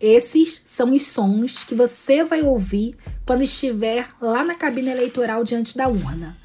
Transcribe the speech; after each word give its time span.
Esses 0.00 0.64
são 0.66 0.92
os 0.92 1.06
sons 1.06 1.64
que 1.64 1.74
você 1.74 2.22
vai 2.22 2.42
ouvir 2.42 2.94
quando 3.24 3.42
estiver 3.42 4.06
lá 4.20 4.44
na 4.44 4.54
cabine 4.54 4.90
eleitoral 4.90 5.42
diante 5.42 5.76
da 5.76 5.88
urna, 5.88 6.36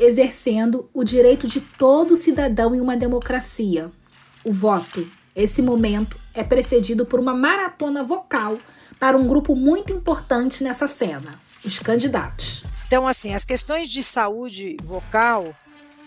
exercendo 0.00 0.88
o 0.92 1.04
direito 1.04 1.46
de 1.46 1.60
todo 1.60 2.16
cidadão 2.16 2.74
em 2.74 2.80
uma 2.80 2.96
democracia, 2.96 3.92
o 4.42 4.52
voto. 4.52 5.06
Esse 5.36 5.60
momento 5.60 6.16
é 6.32 6.42
precedido 6.42 7.04
por 7.04 7.20
uma 7.20 7.34
maratona 7.34 8.02
vocal 8.02 8.58
para 8.98 9.16
um 9.16 9.26
grupo 9.26 9.54
muito 9.54 9.92
importante 9.92 10.64
nessa 10.64 10.86
cena, 10.86 11.38
os 11.62 11.78
candidatos. 11.78 12.64
Então, 12.86 13.06
assim, 13.06 13.34
as 13.34 13.44
questões 13.44 13.88
de 13.88 14.02
saúde 14.02 14.76
vocal 14.82 15.54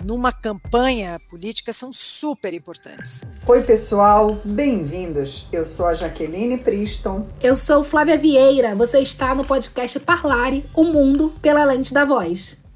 numa 0.04 0.32
campanha 0.32 1.20
política 1.30 1.74
são 1.74 1.92
super 1.92 2.54
importantes. 2.54 3.26
Oi, 3.48 3.64
pessoal, 3.64 4.40
bem-vindos. 4.44 5.48
Eu 5.52 5.66
sou 5.66 5.88
a 5.88 5.94
Jaqueline 5.94 6.58
Priston. 6.58 7.28
Eu 7.42 7.56
sou 7.56 7.84
Flávia 7.84 8.18
Vieira. 8.18 8.76
Você 8.76 9.00
está 9.00 9.34
no 9.34 9.46
podcast 9.46 10.00
Parlare 10.00 10.70
o 10.74 10.84
Mundo 10.84 11.34
pela 11.42 11.64
Lente 11.66 11.94
da 11.94 12.06
Voz. 12.06 12.67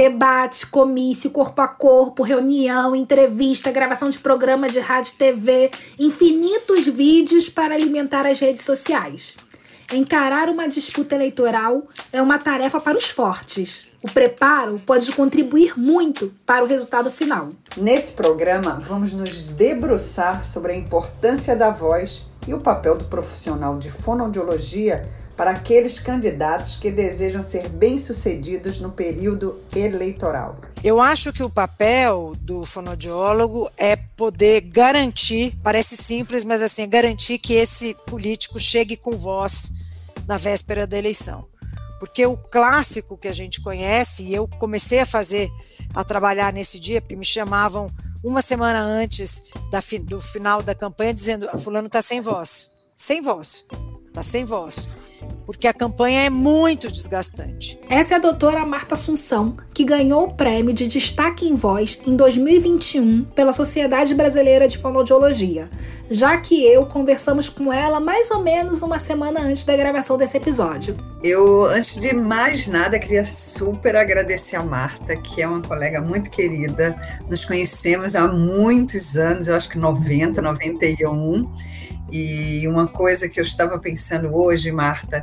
Debate, 0.00 0.66
comício, 0.68 1.30
corpo 1.30 1.60
a 1.60 1.68
corpo, 1.68 2.22
reunião, 2.22 2.96
entrevista, 2.96 3.70
gravação 3.70 4.08
de 4.08 4.18
programa 4.18 4.66
de 4.66 4.80
rádio 4.80 5.12
e 5.14 5.18
TV, 5.18 5.70
infinitos 5.98 6.86
vídeos 6.86 7.50
para 7.50 7.74
alimentar 7.74 8.24
as 8.24 8.40
redes 8.40 8.62
sociais. 8.62 9.36
Encarar 9.92 10.48
uma 10.48 10.66
disputa 10.66 11.14
eleitoral 11.14 11.82
é 12.10 12.22
uma 12.22 12.38
tarefa 12.38 12.80
para 12.80 12.96
os 12.96 13.10
fortes. 13.10 13.88
O 14.02 14.10
preparo 14.10 14.80
pode 14.86 15.12
contribuir 15.12 15.78
muito 15.78 16.32
para 16.46 16.64
o 16.64 16.66
resultado 16.66 17.10
final. 17.10 17.50
Nesse 17.76 18.14
programa, 18.14 18.80
vamos 18.80 19.12
nos 19.12 19.48
debruçar 19.48 20.46
sobre 20.46 20.72
a 20.72 20.76
importância 20.76 21.54
da 21.54 21.68
voz 21.68 22.24
e 22.48 22.54
o 22.54 22.60
papel 22.60 22.96
do 22.96 23.04
profissional 23.04 23.78
de 23.78 23.90
fonoaudiologia 23.90 25.06
para 25.40 25.52
aqueles 25.52 25.98
candidatos 25.98 26.76
que 26.76 26.90
desejam 26.90 27.40
ser 27.40 27.66
bem-sucedidos 27.70 28.78
no 28.82 28.92
período 28.92 29.58
eleitoral? 29.74 30.60
Eu 30.84 31.00
acho 31.00 31.32
que 31.32 31.42
o 31.42 31.48
papel 31.48 32.36
do 32.42 32.66
fonoaudiólogo 32.66 33.70
é 33.78 33.96
poder 33.96 34.60
garantir, 34.60 35.58
parece 35.62 35.96
simples, 35.96 36.44
mas 36.44 36.60
assim, 36.60 36.86
garantir 36.86 37.38
que 37.38 37.54
esse 37.54 37.94
político 38.06 38.60
chegue 38.60 38.98
com 38.98 39.16
voz 39.16 39.72
na 40.28 40.36
véspera 40.36 40.86
da 40.86 40.98
eleição. 40.98 41.48
Porque 41.98 42.26
o 42.26 42.36
clássico 42.36 43.16
que 43.16 43.26
a 43.26 43.32
gente 43.32 43.62
conhece, 43.62 44.24
e 44.24 44.34
eu 44.34 44.46
comecei 44.58 45.00
a 45.00 45.06
fazer, 45.06 45.48
a 45.94 46.04
trabalhar 46.04 46.52
nesse 46.52 46.78
dia, 46.78 47.00
porque 47.00 47.16
me 47.16 47.24
chamavam 47.24 47.90
uma 48.22 48.42
semana 48.42 48.82
antes 48.82 49.44
da, 49.70 49.78
do 50.02 50.20
final 50.20 50.62
da 50.62 50.74
campanha, 50.74 51.14
dizendo: 51.14 51.48
Fulano 51.58 51.86
está 51.86 52.02
sem 52.02 52.20
voz. 52.20 52.72
Sem 52.94 53.22
voz. 53.22 53.64
Está 54.06 54.22
sem 54.22 54.44
voz 54.44 54.90
porque 55.44 55.66
a 55.66 55.72
campanha 55.72 56.22
é 56.22 56.30
muito 56.30 56.90
desgastante. 56.90 57.80
Essa 57.88 58.14
é 58.14 58.16
a 58.16 58.20
doutora 58.20 58.64
Marta 58.64 58.94
Assunção, 58.94 59.56
que 59.74 59.84
ganhou 59.84 60.24
o 60.24 60.34
prêmio 60.34 60.72
de 60.72 60.86
Destaque 60.86 61.46
em 61.46 61.56
Voz 61.56 62.00
em 62.06 62.14
2021 62.16 63.24
pela 63.34 63.52
Sociedade 63.52 64.14
Brasileira 64.14 64.68
de 64.68 64.78
Fonoaudiologia, 64.78 65.68
já 66.10 66.36
que 66.38 66.64
eu 66.64 66.86
conversamos 66.86 67.48
com 67.48 67.72
ela 67.72 68.00
mais 68.00 68.30
ou 68.30 68.42
menos 68.42 68.82
uma 68.82 68.98
semana 68.98 69.40
antes 69.40 69.64
da 69.64 69.76
gravação 69.76 70.16
desse 70.16 70.36
episódio. 70.36 70.96
Eu, 71.22 71.64
antes 71.66 71.98
de 71.98 72.14
mais 72.14 72.68
nada, 72.68 72.98
queria 72.98 73.24
super 73.24 73.96
agradecer 73.96 74.56
a 74.56 74.62
Marta, 74.62 75.16
que 75.16 75.42
é 75.42 75.46
uma 75.46 75.60
colega 75.62 76.00
muito 76.00 76.30
querida. 76.30 76.98
Nos 77.28 77.44
conhecemos 77.44 78.14
há 78.14 78.26
muitos 78.28 79.16
anos, 79.16 79.48
eu 79.48 79.56
acho 79.56 79.68
que 79.68 79.78
90, 79.78 80.40
91 80.40 81.50
e 82.12 82.66
uma 82.66 82.86
coisa 82.86 83.28
que 83.28 83.38
eu 83.38 83.44
estava 83.44 83.78
pensando 83.78 84.34
hoje, 84.34 84.70
Marta, 84.72 85.22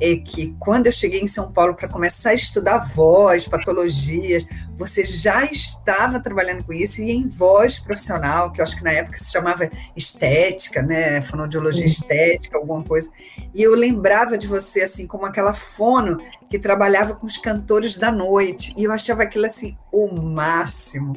é 0.00 0.16
que 0.16 0.54
quando 0.58 0.86
eu 0.86 0.92
cheguei 0.92 1.20
em 1.20 1.26
São 1.26 1.52
Paulo 1.52 1.74
para 1.74 1.88
começar 1.88 2.30
a 2.30 2.34
estudar 2.34 2.78
voz, 2.78 3.46
patologias, 3.48 4.46
você 4.74 5.04
já 5.04 5.44
estava 5.44 6.20
trabalhando 6.20 6.64
com 6.64 6.72
isso 6.72 7.00
e 7.02 7.10
em 7.10 7.26
voz 7.26 7.78
profissional, 7.78 8.52
que 8.52 8.60
eu 8.60 8.64
acho 8.64 8.76
que 8.76 8.84
na 8.84 8.92
época 8.92 9.16
se 9.18 9.32
chamava 9.32 9.70
estética, 9.96 10.82
né, 10.82 11.22
fonoaudiologia 11.22 11.86
estética, 11.86 12.58
alguma 12.58 12.82
coisa. 12.82 13.10
E 13.54 13.62
eu 13.62 13.74
lembrava 13.74 14.36
de 14.36 14.46
você 14.46 14.82
assim 14.82 15.06
como 15.06 15.24
aquela 15.24 15.54
fono 15.54 16.18
que 16.48 16.58
trabalhava 16.58 17.14
com 17.14 17.26
os 17.26 17.38
cantores 17.38 17.96
da 17.98 18.12
noite, 18.12 18.74
e 18.76 18.84
eu 18.84 18.92
achava 18.92 19.22
aquilo 19.22 19.46
assim 19.46 19.76
o 19.92 20.14
máximo. 20.14 21.16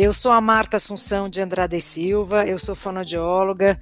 Eu 0.00 0.12
sou 0.12 0.30
a 0.30 0.40
Marta 0.40 0.76
Assunção 0.76 1.28
de 1.28 1.40
Andrade 1.40 1.80
Silva, 1.80 2.44
eu 2.44 2.56
sou 2.56 2.72
fonoaudióloga, 2.72 3.76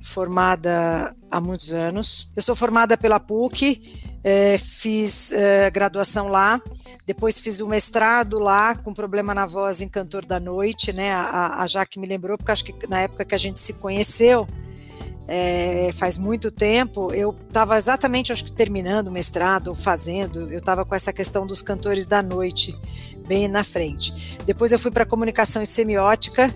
formada 0.00 1.12
há 1.28 1.40
muitos 1.40 1.74
anos. 1.74 2.30
Eu 2.36 2.42
sou 2.42 2.54
formada 2.54 2.96
pela 2.96 3.18
PUC, 3.18 3.82
é, 4.22 4.56
fiz 4.58 5.32
é, 5.32 5.68
graduação 5.68 6.28
lá, 6.28 6.62
depois 7.04 7.40
fiz 7.40 7.58
o 7.58 7.66
mestrado 7.66 8.38
lá 8.38 8.76
com 8.76 8.94
problema 8.94 9.34
na 9.34 9.44
voz 9.44 9.80
em 9.80 9.88
Cantor 9.88 10.24
da 10.24 10.38
Noite, 10.38 10.92
né? 10.92 11.12
A, 11.12 11.60
a 11.60 11.66
Jaque 11.66 11.98
me 11.98 12.06
lembrou, 12.06 12.38
porque 12.38 12.52
acho 12.52 12.62
que 12.62 12.86
na 12.86 13.00
época 13.00 13.24
que 13.24 13.34
a 13.34 13.38
gente 13.38 13.58
se 13.58 13.72
conheceu, 13.72 14.46
é, 15.26 15.90
faz 15.92 16.16
muito 16.16 16.52
tempo, 16.52 17.12
eu 17.12 17.34
estava 17.48 17.76
exatamente, 17.76 18.32
acho 18.32 18.44
que 18.44 18.52
terminando 18.52 19.08
o 19.08 19.10
mestrado, 19.12 19.74
fazendo, 19.74 20.48
eu 20.52 20.60
estava 20.60 20.84
com 20.84 20.94
essa 20.94 21.12
questão 21.12 21.44
dos 21.44 21.60
cantores 21.60 22.06
da 22.06 22.22
noite 22.22 22.78
bem 23.26 23.48
na 23.48 23.64
frente. 23.64 24.38
Depois 24.44 24.72
eu 24.72 24.78
fui 24.78 24.90
para 24.90 25.04
comunicação 25.04 25.62
e 25.62 25.66
semiótica 25.66 26.54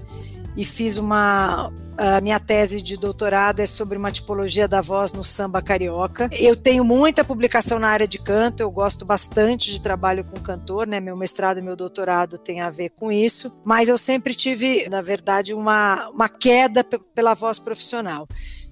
e 0.56 0.64
fiz 0.64 0.98
uma 0.98 1.72
a 2.00 2.19
minha 2.22 2.41
tese 2.41 2.81
de 2.81 2.97
doutorado 2.97 3.60
é 3.60 3.66
sobre 3.66 3.98
uma 3.98 4.10
tipologia 4.10 4.66
da 4.66 4.80
voz 4.80 5.12
no 5.12 5.22
samba 5.22 5.60
carioca. 5.60 6.30
Eu 6.32 6.56
tenho 6.56 6.82
muita 6.82 7.22
publicação 7.22 7.78
na 7.78 7.88
área 7.88 8.09
de 8.09 8.19
canto, 8.19 8.62
eu 8.62 8.70
gosto 8.70 9.04
bastante 9.04 9.70
de 9.70 9.82
trabalho 9.82 10.25
com 10.25 10.41
cantor, 10.41 10.86
né? 10.86 10.98
Meu 10.98 11.14
mestrado 11.14 11.59
e 11.59 11.62
meu 11.62 11.76
doutorado 11.76 12.38
tem 12.38 12.62
a 12.62 12.70
ver 12.70 12.88
com 12.98 13.12
isso, 13.12 13.54
mas 13.66 13.86
eu 13.86 13.98
sempre 13.98 14.34
tive, 14.34 14.88
na 14.88 15.03
verdade, 15.03 15.53
uma, 15.53 16.09
uma 16.09 16.28
queda 16.28 16.82
pela 17.14 17.34
voz 17.34 17.59
profissional 17.59 18.26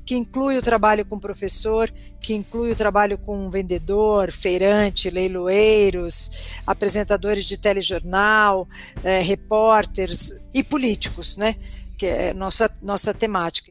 que 0.07 0.17
inclui 0.17 0.57
o 0.57 0.63
trabalho 0.63 1.05
com 1.05 1.21
professor, 1.21 1.93
que 2.19 2.33
inclui 2.33 2.73
o 2.73 2.75
trabalho 2.75 3.19
com 3.19 3.51
vendedor, 3.51 4.33
feirante, 4.33 5.11
leiloeiros, 5.11 6.48
apresentadores 6.69 7.47
de 7.47 7.57
telejornal, 7.57 8.69
é, 9.03 9.21
repórteres 9.21 10.39
e 10.53 10.63
políticos, 10.63 11.39
né? 11.39 11.57
Que 11.97 12.07
é 12.07 12.35
nossa, 12.35 12.71
nossa 12.83 13.15
temática. 13.15 13.71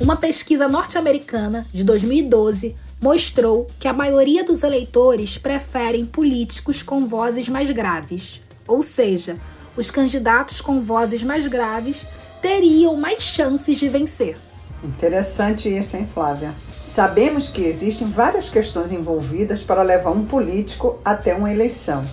Uma 0.00 0.16
pesquisa 0.16 0.68
norte-americana 0.68 1.66
de 1.72 1.84
2012 1.84 2.74
mostrou 3.00 3.68
que 3.78 3.86
a 3.86 3.92
maioria 3.92 4.42
dos 4.42 4.64
eleitores 4.64 5.38
preferem 5.38 6.04
políticos 6.04 6.82
com 6.82 7.06
vozes 7.06 7.48
mais 7.48 7.70
graves, 7.70 8.40
ou 8.66 8.82
seja, 8.82 9.38
os 9.76 9.90
candidatos 9.92 10.60
com 10.60 10.80
vozes 10.80 11.22
mais 11.22 11.46
graves 11.46 12.06
teriam 12.42 12.96
mais 12.96 13.22
chances 13.22 13.78
de 13.78 13.88
vencer. 13.88 14.36
Interessante 14.82 15.68
isso, 15.68 15.96
hein, 15.96 16.08
Flávia? 16.12 16.52
Sabemos 16.80 17.48
que 17.48 17.62
existem 17.62 18.08
várias 18.08 18.48
questões 18.48 18.92
envolvidas 18.92 19.62
para 19.62 19.82
levar 19.82 20.10
um 20.10 20.24
político 20.24 20.98
até 21.04 21.34
uma 21.34 21.52
eleição. 21.52 22.04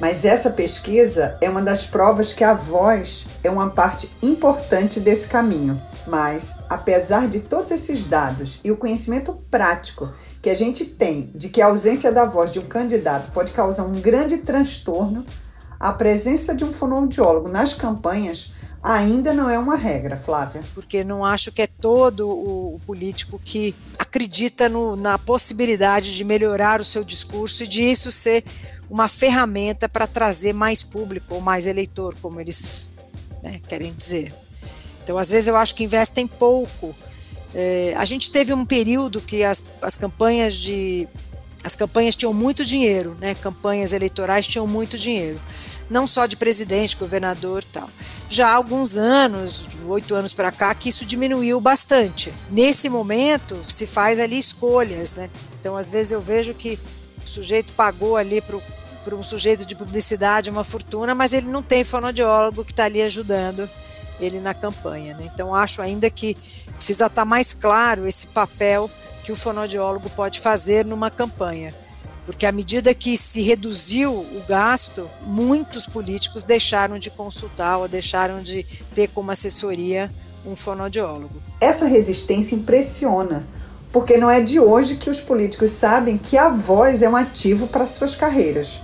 Mas 0.00 0.24
essa 0.24 0.50
pesquisa 0.50 1.36
é 1.40 1.50
uma 1.50 1.60
das 1.60 1.86
provas 1.86 2.32
que 2.32 2.42
a 2.42 2.54
voz 2.54 3.26
é 3.44 3.50
uma 3.50 3.68
parte 3.70 4.10
importante 4.22 4.98
desse 4.98 5.28
caminho. 5.28 5.80
Mas, 6.06 6.56
apesar 6.68 7.28
de 7.28 7.40
todos 7.40 7.70
esses 7.70 8.06
dados 8.06 8.60
e 8.64 8.70
o 8.72 8.76
conhecimento 8.76 9.34
prático 9.50 10.10
que 10.40 10.48
a 10.48 10.54
gente 10.54 10.86
tem 10.86 11.30
de 11.34 11.50
que 11.50 11.60
a 11.60 11.66
ausência 11.66 12.10
da 12.10 12.24
voz 12.24 12.50
de 12.50 12.58
um 12.58 12.64
candidato 12.64 13.30
pode 13.32 13.52
causar 13.52 13.84
um 13.84 14.00
grande 14.00 14.38
transtorno, 14.38 15.26
a 15.78 15.92
presença 15.92 16.54
de 16.54 16.64
um 16.64 16.72
fonoaudiólogo 16.72 17.48
nas 17.48 17.74
campanhas 17.74 18.52
ainda 18.82 19.34
não 19.34 19.48
é 19.48 19.58
uma 19.58 19.76
regra, 19.76 20.16
Flávia. 20.16 20.62
Porque 20.74 21.04
não 21.04 21.24
acho 21.24 21.52
que 21.52 21.62
é 21.62 21.66
todo 21.66 22.28
o 22.28 22.80
político 22.86 23.40
que 23.44 23.74
acredita 24.10 24.68
no, 24.68 24.96
na 24.96 25.16
possibilidade 25.16 26.16
de 26.16 26.24
melhorar 26.24 26.80
o 26.80 26.84
seu 26.84 27.04
discurso 27.04 27.62
e 27.62 27.66
de 27.68 27.80
isso 27.80 28.10
ser 28.10 28.44
uma 28.90 29.08
ferramenta 29.08 29.88
para 29.88 30.04
trazer 30.04 30.52
mais 30.52 30.82
público 30.82 31.36
ou 31.36 31.40
mais 31.40 31.68
eleitor, 31.68 32.16
como 32.20 32.40
eles 32.40 32.90
né, 33.40 33.60
querem 33.68 33.94
dizer. 33.94 34.34
Então, 35.04 35.16
às 35.16 35.30
vezes, 35.30 35.46
eu 35.46 35.56
acho 35.56 35.76
que 35.76 35.84
investem 35.84 36.26
pouco. 36.26 36.92
É, 37.54 37.94
a 37.96 38.04
gente 38.04 38.32
teve 38.32 38.52
um 38.52 38.66
período 38.66 39.20
que 39.20 39.44
as, 39.44 39.66
as 39.80 39.94
campanhas 39.94 40.56
de 40.56 41.08
as 41.62 41.76
campanhas 41.76 42.16
tinham 42.16 42.32
muito 42.32 42.64
dinheiro, 42.64 43.16
né? 43.20 43.34
Campanhas 43.34 43.92
eleitorais 43.92 44.46
tinham 44.48 44.66
muito 44.66 44.96
dinheiro. 44.96 45.38
Não 45.90 46.06
só 46.06 46.24
de 46.24 46.36
presidente, 46.36 46.96
governador 46.96 47.64
tal. 47.64 47.90
Já 48.28 48.48
há 48.48 48.54
alguns 48.54 48.96
anos, 48.96 49.68
oito 49.88 50.14
anos 50.14 50.32
para 50.32 50.52
cá, 50.52 50.72
que 50.72 50.88
isso 50.88 51.04
diminuiu 51.04 51.60
bastante. 51.60 52.32
Nesse 52.48 52.88
momento, 52.88 53.60
se 53.68 53.86
faz 53.86 54.20
ali 54.20 54.38
escolhas, 54.38 55.16
né? 55.16 55.28
Então, 55.58 55.76
às 55.76 55.90
vezes 55.90 56.12
eu 56.12 56.22
vejo 56.22 56.54
que 56.54 56.78
o 57.26 57.28
sujeito 57.28 57.74
pagou 57.74 58.16
ali 58.16 58.40
para 58.40 59.16
um 59.16 59.22
sujeito 59.22 59.66
de 59.66 59.74
publicidade 59.74 60.48
uma 60.48 60.62
fortuna, 60.62 61.12
mas 61.12 61.32
ele 61.32 61.48
não 61.48 61.62
tem 61.62 61.82
fonoaudiólogo 61.82 62.64
que 62.64 62.72
está 62.72 62.84
ali 62.84 63.02
ajudando 63.02 63.68
ele 64.20 64.38
na 64.38 64.54
campanha. 64.54 65.16
Né? 65.16 65.28
Então, 65.32 65.54
acho 65.54 65.82
ainda 65.82 66.08
que 66.08 66.36
precisa 66.76 67.06
estar 67.06 67.22
tá 67.22 67.24
mais 67.24 67.52
claro 67.52 68.06
esse 68.06 68.28
papel 68.28 68.88
que 69.24 69.32
o 69.32 69.36
fonoaudiólogo 69.36 70.08
pode 70.10 70.38
fazer 70.38 70.84
numa 70.84 71.10
campanha 71.10 71.74
porque 72.24 72.46
à 72.46 72.52
medida 72.52 72.94
que 72.94 73.16
se 73.16 73.42
reduziu 73.42 74.12
o 74.12 74.42
gasto, 74.48 75.10
muitos 75.22 75.86
políticos 75.86 76.44
deixaram 76.44 76.98
de 76.98 77.10
consultar 77.10 77.78
ou 77.78 77.88
deixaram 77.88 78.42
de 78.42 78.64
ter 78.94 79.08
como 79.08 79.30
assessoria 79.30 80.10
um 80.44 80.56
fonoaudiólogo. 80.56 81.42
Essa 81.60 81.86
resistência 81.86 82.54
impressiona, 82.54 83.44
porque 83.92 84.16
não 84.16 84.30
é 84.30 84.40
de 84.40 84.60
hoje 84.60 84.96
que 84.96 85.10
os 85.10 85.20
políticos 85.20 85.70
sabem 85.72 86.16
que 86.16 86.38
a 86.38 86.48
voz 86.48 87.02
é 87.02 87.08
um 87.08 87.16
ativo 87.16 87.66
para 87.66 87.86
suas 87.86 88.14
carreiras. 88.14 88.80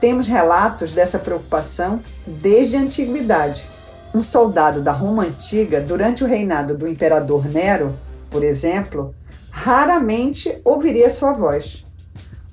Temos 0.00 0.26
relatos 0.26 0.94
dessa 0.94 1.18
preocupação 1.18 2.02
desde 2.26 2.76
a 2.76 2.80
antiguidade. 2.80 3.68
Um 4.14 4.22
soldado 4.22 4.82
da 4.82 4.92
Roma 4.92 5.24
antiga, 5.24 5.80
durante 5.80 6.24
o 6.24 6.26
reinado 6.26 6.76
do 6.76 6.88
imperador 6.88 7.46
Nero, 7.46 7.98
por 8.30 8.42
exemplo, 8.42 9.14
raramente 9.50 10.58
ouviria 10.64 11.08
sua 11.10 11.32
voz. 11.32 11.85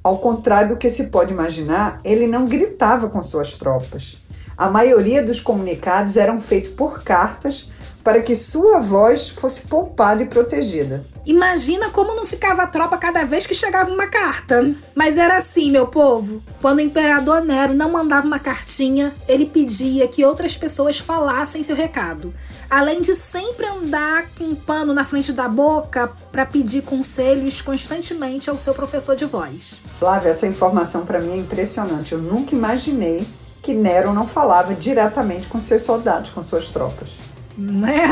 Ao 0.03 0.17
contrário 0.17 0.69
do 0.69 0.77
que 0.77 0.89
se 0.89 1.05
pode 1.05 1.31
imaginar, 1.31 2.01
ele 2.03 2.27
não 2.27 2.45
gritava 2.45 3.07
com 3.07 3.23
suas 3.23 3.55
tropas. 3.55 4.21
A 4.57 4.69
maioria 4.69 5.23
dos 5.23 5.39
comunicados 5.39 6.17
eram 6.17 6.41
feitos 6.41 6.71
por 6.71 7.03
cartas 7.03 7.69
para 8.03 8.21
que 8.21 8.35
sua 8.35 8.79
voz 8.79 9.29
fosse 9.29 9.61
poupada 9.67 10.21
e 10.21 10.25
protegida. 10.25 11.05
Imagina 11.25 11.89
como 11.89 12.13
não 12.15 12.25
ficava 12.25 12.63
a 12.63 12.67
tropa 12.67 12.97
cada 12.97 13.23
vez 13.23 13.47
que 13.47 13.55
chegava 13.55 13.89
uma 13.89 14.07
carta. 14.07 14.75
Mas 14.93 15.17
era 15.17 15.37
assim, 15.37 15.71
meu 15.71 15.87
povo. 15.87 16.43
Quando 16.61 16.79
o 16.79 16.81
imperador 16.81 17.39
Nero 17.39 17.73
não 17.73 17.89
mandava 17.89 18.27
uma 18.27 18.39
cartinha, 18.39 19.15
ele 19.25 19.45
pedia 19.45 20.05
que 20.09 20.25
outras 20.25 20.57
pessoas 20.57 20.99
falassem 20.99 21.63
seu 21.63 21.77
recado 21.77 22.33
além 22.73 23.01
de 23.01 23.13
sempre 23.13 23.67
andar 23.67 24.29
com 24.35 24.45
um 24.45 24.55
pano 24.55 24.95
na 24.95 25.03
frente 25.03 25.31
da 25.31 25.47
boca 25.47 26.11
para 26.31 26.43
pedir 26.43 26.81
conselhos 26.81 27.61
constantemente 27.61 28.49
ao 28.49 28.57
seu 28.57 28.73
professor 28.73 29.15
de 29.15 29.25
voz. 29.25 29.79
Flávia, 29.99 30.29
essa 30.29 30.47
informação 30.47 31.05
para 31.05 31.19
mim 31.19 31.33
é 31.33 31.37
impressionante. 31.37 32.13
Eu 32.13 32.17
nunca 32.17 32.55
imaginei 32.55 33.27
que 33.61 33.75
Nero 33.75 34.11
não 34.11 34.27
falava 34.27 34.73
diretamente 34.73 35.45
com 35.47 35.59
seus 35.59 35.83
soldados, 35.83 36.31
com 36.31 36.41
suas 36.41 36.69
tropas. 36.69 37.11
Não 37.55 37.87
é? 37.87 38.07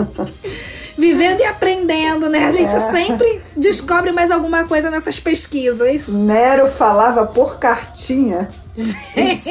Vivendo 0.96 1.40
e 1.40 1.44
aprendendo, 1.44 2.30
né? 2.30 2.46
A 2.46 2.52
gente 2.52 2.72
é. 2.72 2.90
sempre 2.90 3.40
descobre 3.54 4.12
mais 4.12 4.30
alguma 4.30 4.64
coisa 4.64 4.90
nessas 4.90 5.20
pesquisas. 5.20 6.08
Nero 6.14 6.66
falava 6.66 7.26
por 7.26 7.58
cartinha. 7.58 8.48
Gente! 8.74 9.50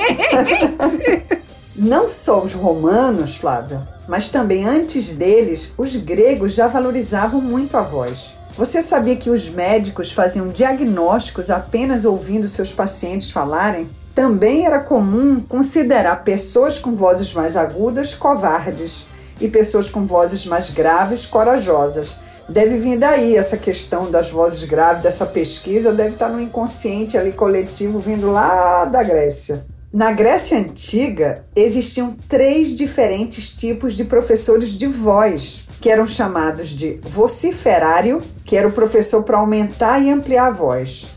Não 1.76 2.10
só 2.10 2.44
os 2.44 2.54
romanos, 2.54 3.38
Flávia, 3.38 3.88
mas 4.12 4.28
também 4.28 4.66
antes 4.66 5.14
deles, 5.14 5.72
os 5.78 5.96
gregos 5.96 6.54
já 6.54 6.68
valorizavam 6.68 7.40
muito 7.40 7.78
a 7.78 7.82
voz. 7.82 8.36
Você 8.58 8.82
sabia 8.82 9.16
que 9.16 9.30
os 9.30 9.52
médicos 9.52 10.12
faziam 10.12 10.50
diagnósticos 10.50 11.50
apenas 11.50 12.04
ouvindo 12.04 12.50
seus 12.50 12.74
pacientes 12.74 13.32
falarem? 13.32 13.90
Também 14.14 14.66
era 14.66 14.82
comum 14.82 15.40
considerar 15.40 16.26
pessoas 16.26 16.78
com 16.78 16.94
vozes 16.94 17.32
mais 17.32 17.56
agudas 17.56 18.14
covardes 18.14 19.06
e 19.40 19.48
pessoas 19.48 19.90
com 19.90 20.06
vozes 20.06 20.46
mais 20.46 20.72
graves 20.72 21.26
corajosas. 21.26 22.18
Deve 22.50 22.80
vir 22.80 23.00
daí 23.00 23.38
essa 23.38 23.56
questão 23.56 24.12
das 24.12 24.30
vozes 24.30 24.66
graves, 24.66 25.04
dessa 25.04 25.26
pesquisa, 25.26 25.94
deve 25.94 26.16
estar 26.16 26.28
no 26.28 26.42
inconsciente 26.42 27.18
ali 27.18 27.32
coletivo 27.32 28.02
vindo 28.02 28.28
lá 28.28 28.84
da 28.84 29.04
Grécia. 29.04 29.66
Na 29.94 30.14
Grécia 30.14 30.58
Antiga, 30.58 31.44
existiam 31.54 32.16
três 32.30 32.74
diferentes 32.74 33.50
tipos 33.50 33.94
de 33.94 34.06
professores 34.06 34.70
de 34.70 34.88
voz, 34.88 35.66
que 35.82 35.90
eram 35.90 36.08
chamados 36.08 36.70
de 36.70 36.98
vociferário, 37.04 38.24
que 38.46 38.56
era 38.56 38.70
o 38.70 38.72
professor 38.72 39.24
para 39.24 39.40
aumentar 39.40 40.00
e 40.00 40.10
ampliar 40.10 40.48
a 40.48 40.52
voz. 40.52 41.10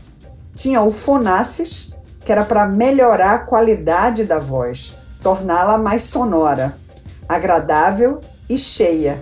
Tinha 0.53 0.81
o 0.81 0.91
fonaces, 0.91 1.93
que 2.25 2.31
era 2.33 2.43
para 2.43 2.67
melhorar 2.67 3.35
a 3.35 3.39
qualidade 3.39 4.25
da 4.25 4.39
voz, 4.39 4.93
torná-la 5.23 5.77
mais 5.77 6.01
sonora, 6.01 6.77
agradável 7.29 8.19
e 8.49 8.57
cheia. 8.57 9.21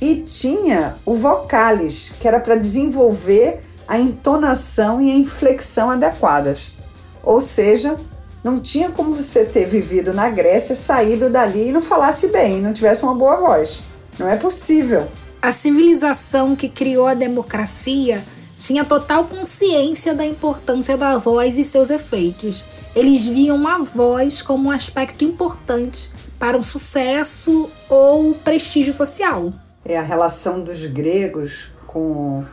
E 0.00 0.22
tinha 0.22 0.96
o 1.04 1.14
vocalis, 1.14 2.14
que 2.18 2.26
era 2.26 2.40
para 2.40 2.56
desenvolver 2.56 3.62
a 3.86 3.98
entonação 3.98 5.02
e 5.02 5.10
a 5.10 5.16
inflexão 5.16 5.90
adequadas. 5.90 6.74
Ou 7.22 7.42
seja, 7.42 7.98
não 8.46 8.60
tinha 8.60 8.92
como 8.92 9.12
você 9.12 9.44
ter 9.44 9.66
vivido 9.66 10.14
na 10.14 10.28
Grécia, 10.28 10.76
saído 10.76 11.28
dali 11.28 11.70
e 11.70 11.72
não 11.72 11.82
falasse 11.82 12.28
bem, 12.28 12.62
não 12.62 12.72
tivesse 12.72 13.02
uma 13.02 13.12
boa 13.12 13.36
voz. 13.38 13.82
Não 14.20 14.28
é 14.28 14.36
possível. 14.36 15.08
A 15.42 15.52
civilização 15.52 16.54
que 16.54 16.68
criou 16.68 17.08
a 17.08 17.14
democracia 17.14 18.22
tinha 18.54 18.84
total 18.84 19.24
consciência 19.24 20.14
da 20.14 20.24
importância 20.24 20.96
da 20.96 21.18
voz 21.18 21.58
e 21.58 21.64
seus 21.64 21.90
efeitos. 21.90 22.64
Eles 22.94 23.26
viam 23.26 23.66
a 23.66 23.78
voz 23.78 24.42
como 24.42 24.68
um 24.68 24.72
aspecto 24.72 25.24
importante 25.24 26.12
para 26.38 26.56
o 26.56 26.62
sucesso 26.62 27.68
ou 27.88 28.32
prestígio 28.32 28.92
social. 28.92 29.52
É 29.84 29.98
a 29.98 30.02
relação 30.02 30.62
dos 30.62 30.86
gregos 30.86 31.72
com, 31.84 32.44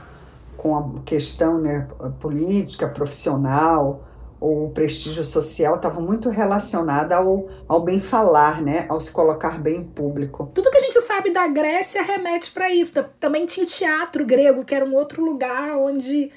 com 0.57 0.75
a 0.75 1.01
questão 1.05 1.59
né, 1.59 1.87
política, 2.19 2.87
profissional, 2.87 4.03
o 4.45 4.69
prestígio 4.71 5.23
social 5.23 5.77
estava 5.77 6.01
muito 6.01 6.29
relacionado 6.29 7.13
ao, 7.13 7.47
ao 7.65 7.81
bem 7.81 8.01
falar, 8.01 8.61
né? 8.61 8.85
Ao 8.89 8.99
se 8.99 9.09
colocar 9.09 9.57
bem 9.57 9.77
em 9.77 9.83
público. 9.85 10.51
Tudo 10.53 10.69
que 10.69 10.75
a 10.75 10.81
gente 10.81 10.99
sabe 10.99 11.31
da 11.31 11.47
Grécia 11.47 12.03
remete 12.03 12.51
para 12.51 12.69
isso. 12.69 13.01
Também 13.21 13.45
tinha 13.45 13.63
o 13.63 13.69
teatro 13.69 14.25
grego, 14.25 14.65
que 14.65 14.75
era 14.75 14.83
um 14.83 14.93
outro 14.95 15.23
lugar 15.23 15.77
onde 15.77 16.29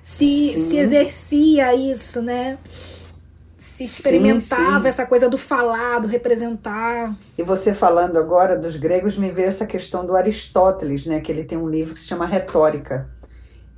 se, 0.00 0.68
se 0.68 0.76
exercia 0.76 1.74
isso, 1.74 2.22
né? 2.22 2.56
Se 3.58 3.82
experimentava 3.82 4.76
sim, 4.76 4.82
sim. 4.82 4.88
essa 4.88 5.04
coisa 5.04 5.28
do 5.28 5.36
falar, 5.36 5.98
do 5.98 6.06
representar. 6.06 7.12
E 7.36 7.42
você 7.42 7.74
falando 7.74 8.18
agora 8.18 8.56
dos 8.56 8.76
gregos, 8.76 9.18
me 9.18 9.32
veio 9.32 9.48
essa 9.48 9.66
questão 9.66 10.06
do 10.06 10.14
Aristóteles, 10.14 11.06
né? 11.06 11.18
Que 11.18 11.32
ele 11.32 11.42
tem 11.42 11.58
um 11.58 11.68
livro 11.68 11.94
que 11.94 11.98
se 11.98 12.06
chama 12.06 12.24
Retórica. 12.24 13.08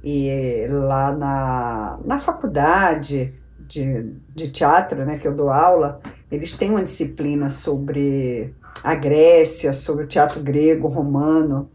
E 0.04 0.66
lá 0.68 1.12
na, 1.12 1.98
na 2.04 2.18
faculdade, 2.18 3.39
de, 3.70 4.12
de 4.34 4.48
teatro, 4.48 5.04
né, 5.04 5.16
que 5.16 5.28
eu 5.28 5.34
dou 5.34 5.48
aula, 5.48 6.00
eles 6.30 6.58
têm 6.58 6.70
uma 6.70 6.82
disciplina 6.82 7.48
sobre 7.48 8.52
a 8.82 8.96
Grécia, 8.96 9.72
sobre 9.72 10.04
o 10.04 10.08
teatro 10.08 10.40
grego, 10.40 10.88
romano. 10.88 11.70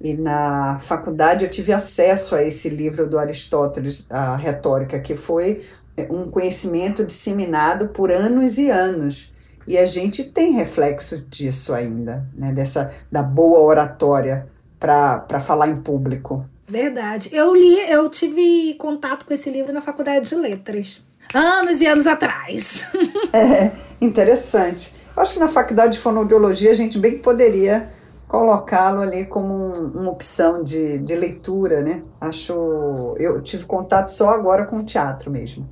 E 0.00 0.14
na 0.14 0.78
faculdade 0.80 1.44
eu 1.44 1.50
tive 1.50 1.72
acesso 1.72 2.34
a 2.34 2.42
esse 2.42 2.68
livro 2.68 3.08
do 3.08 3.18
Aristóteles, 3.18 4.06
a 4.10 4.36
Retórica, 4.36 5.00
que 5.00 5.16
foi 5.16 5.64
um 6.10 6.30
conhecimento 6.30 7.04
disseminado 7.04 7.88
por 7.88 8.10
anos 8.10 8.58
e 8.58 8.70
anos. 8.70 9.32
E 9.66 9.78
a 9.78 9.86
gente 9.86 10.24
tem 10.24 10.52
reflexo 10.52 11.24
disso 11.28 11.72
ainda, 11.74 12.26
né? 12.34 12.52
Dessa, 12.52 12.92
da 13.12 13.22
boa 13.22 13.60
oratória 13.60 14.46
para 14.78 15.38
falar 15.38 15.68
em 15.68 15.76
público. 15.76 16.44
Verdade. 16.66 17.30
Eu 17.32 17.54
li, 17.54 17.78
eu 17.90 18.08
tive 18.08 18.74
contato 18.78 19.26
com 19.26 19.34
esse 19.34 19.50
livro 19.50 19.72
na 19.72 19.80
faculdade 19.80 20.28
de 20.28 20.34
letras 20.34 21.09
anos 21.34 21.80
e 21.80 21.86
anos 21.86 22.06
atrás. 22.06 22.88
é, 23.32 23.72
interessante. 24.00 24.94
Acho 25.16 25.34
que 25.34 25.40
na 25.40 25.48
faculdade 25.48 25.92
de 25.94 25.98
fonoaudiologia 25.98 26.70
a 26.70 26.74
gente 26.74 26.98
bem 26.98 27.18
poderia 27.18 27.88
colocá-lo 28.26 29.00
ali 29.00 29.26
como 29.26 29.52
um, 29.52 29.92
uma 30.00 30.10
opção 30.10 30.62
de, 30.62 30.98
de 30.98 31.16
leitura, 31.16 31.82
né? 31.82 32.02
Acho. 32.20 32.54
Eu 33.18 33.40
tive 33.42 33.64
contato 33.64 34.08
só 34.08 34.30
agora 34.30 34.64
com 34.66 34.78
o 34.78 34.84
teatro 34.84 35.30
mesmo. 35.30 35.68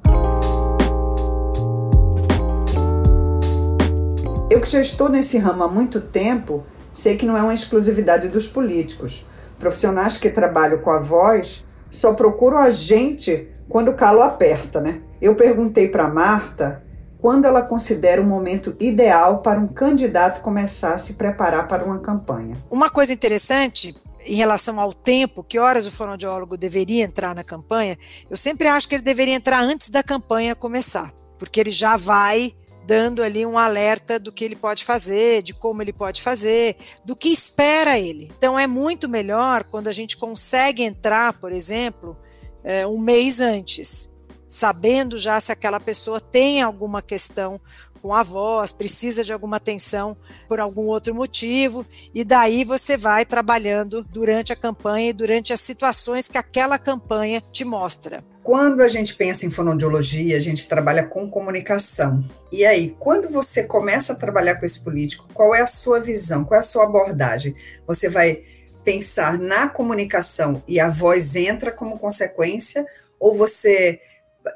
Eu 4.50 4.60
que 4.60 4.68
já 4.68 4.80
estou 4.80 5.08
nesse 5.08 5.38
ramo 5.38 5.62
há 5.62 5.68
muito 5.68 6.00
tempo, 6.00 6.64
sei 6.92 7.16
que 7.16 7.26
não 7.26 7.36
é 7.36 7.42
uma 7.42 7.54
exclusividade 7.54 8.28
dos 8.28 8.48
políticos. 8.48 9.24
Profissionais 9.58 10.16
que 10.16 10.30
trabalham 10.30 10.78
com 10.78 10.90
a 10.90 10.98
voz 10.98 11.64
só 11.90 12.14
procuram 12.14 12.58
a 12.58 12.70
gente 12.70 13.48
quando 13.68 13.90
o 13.90 13.94
calo 13.94 14.22
aperta, 14.22 14.80
né? 14.80 15.00
Eu 15.20 15.34
perguntei 15.34 15.88
para 15.88 16.08
Marta 16.08 16.84
quando 17.20 17.46
ela 17.46 17.62
considera 17.62 18.22
o 18.22 18.24
momento 18.24 18.76
ideal 18.78 19.42
para 19.42 19.58
um 19.58 19.66
candidato 19.66 20.40
começar 20.40 20.94
a 20.94 20.98
se 20.98 21.14
preparar 21.14 21.66
para 21.66 21.84
uma 21.84 21.98
campanha. 21.98 22.62
Uma 22.70 22.88
coisa 22.90 23.12
interessante 23.12 23.94
em 24.26 24.36
relação 24.36 24.80
ao 24.80 24.92
tempo, 24.92 25.44
que 25.44 25.58
horas 25.58 25.86
o 25.86 25.90
fonoaudiólogo 25.90 26.56
deveria 26.56 27.04
entrar 27.04 27.34
na 27.34 27.44
campanha, 27.44 27.96
eu 28.28 28.36
sempre 28.36 28.68
acho 28.68 28.88
que 28.88 28.94
ele 28.94 29.02
deveria 29.02 29.34
entrar 29.34 29.62
antes 29.62 29.90
da 29.90 30.02
campanha 30.02 30.54
começar, 30.54 31.12
porque 31.38 31.60
ele 31.60 31.70
já 31.70 31.96
vai 31.96 32.52
dando 32.86 33.22
ali 33.22 33.44
um 33.44 33.58
alerta 33.58 34.18
do 34.18 34.32
que 34.32 34.42
ele 34.42 34.56
pode 34.56 34.82
fazer, 34.82 35.42
de 35.42 35.52
como 35.52 35.82
ele 35.82 35.92
pode 35.92 36.22
fazer, 36.22 36.74
do 37.04 37.14
que 37.14 37.28
espera 37.28 37.98
ele. 37.98 38.32
Então 38.36 38.58
é 38.58 38.66
muito 38.66 39.08
melhor 39.08 39.64
quando 39.64 39.88
a 39.88 39.92
gente 39.92 40.16
consegue 40.16 40.82
entrar, 40.82 41.34
por 41.34 41.52
exemplo, 41.52 42.16
é, 42.64 42.86
um 42.86 42.98
mês 42.98 43.40
antes, 43.40 44.14
sabendo 44.48 45.18
já 45.18 45.40
se 45.40 45.52
aquela 45.52 45.78
pessoa 45.78 46.20
tem 46.20 46.62
alguma 46.62 47.02
questão 47.02 47.60
com 48.00 48.14
a 48.14 48.22
voz, 48.22 48.72
precisa 48.72 49.24
de 49.24 49.32
alguma 49.32 49.56
atenção 49.56 50.16
por 50.48 50.60
algum 50.60 50.86
outro 50.86 51.14
motivo, 51.14 51.84
e 52.14 52.24
daí 52.24 52.64
você 52.64 52.96
vai 52.96 53.26
trabalhando 53.26 54.04
durante 54.04 54.52
a 54.52 54.56
campanha 54.56 55.10
e 55.10 55.12
durante 55.12 55.52
as 55.52 55.60
situações 55.60 56.28
que 56.28 56.38
aquela 56.38 56.78
campanha 56.78 57.40
te 57.40 57.64
mostra. 57.64 58.24
Quando 58.42 58.80
a 58.80 58.88
gente 58.88 59.14
pensa 59.14 59.44
em 59.44 59.50
fonoaudiologia, 59.50 60.36
a 60.36 60.40
gente 60.40 60.66
trabalha 60.66 61.04
com 61.04 61.28
comunicação. 61.28 62.24
E 62.50 62.64
aí, 62.64 62.96
quando 62.98 63.28
você 63.28 63.64
começa 63.64 64.14
a 64.14 64.16
trabalhar 64.16 64.54
com 64.54 64.64
esse 64.64 64.80
político, 64.80 65.28
qual 65.34 65.54
é 65.54 65.60
a 65.60 65.66
sua 65.66 66.00
visão, 66.00 66.44
qual 66.44 66.56
é 66.56 66.60
a 66.60 66.66
sua 66.66 66.84
abordagem? 66.84 67.54
Você 67.86 68.08
vai 68.08 68.42
pensar 68.82 69.38
na 69.38 69.68
comunicação 69.68 70.62
e 70.66 70.80
a 70.80 70.88
voz 70.88 71.36
entra 71.36 71.70
como 71.70 71.98
consequência, 71.98 72.86
ou 73.20 73.34
você 73.34 74.00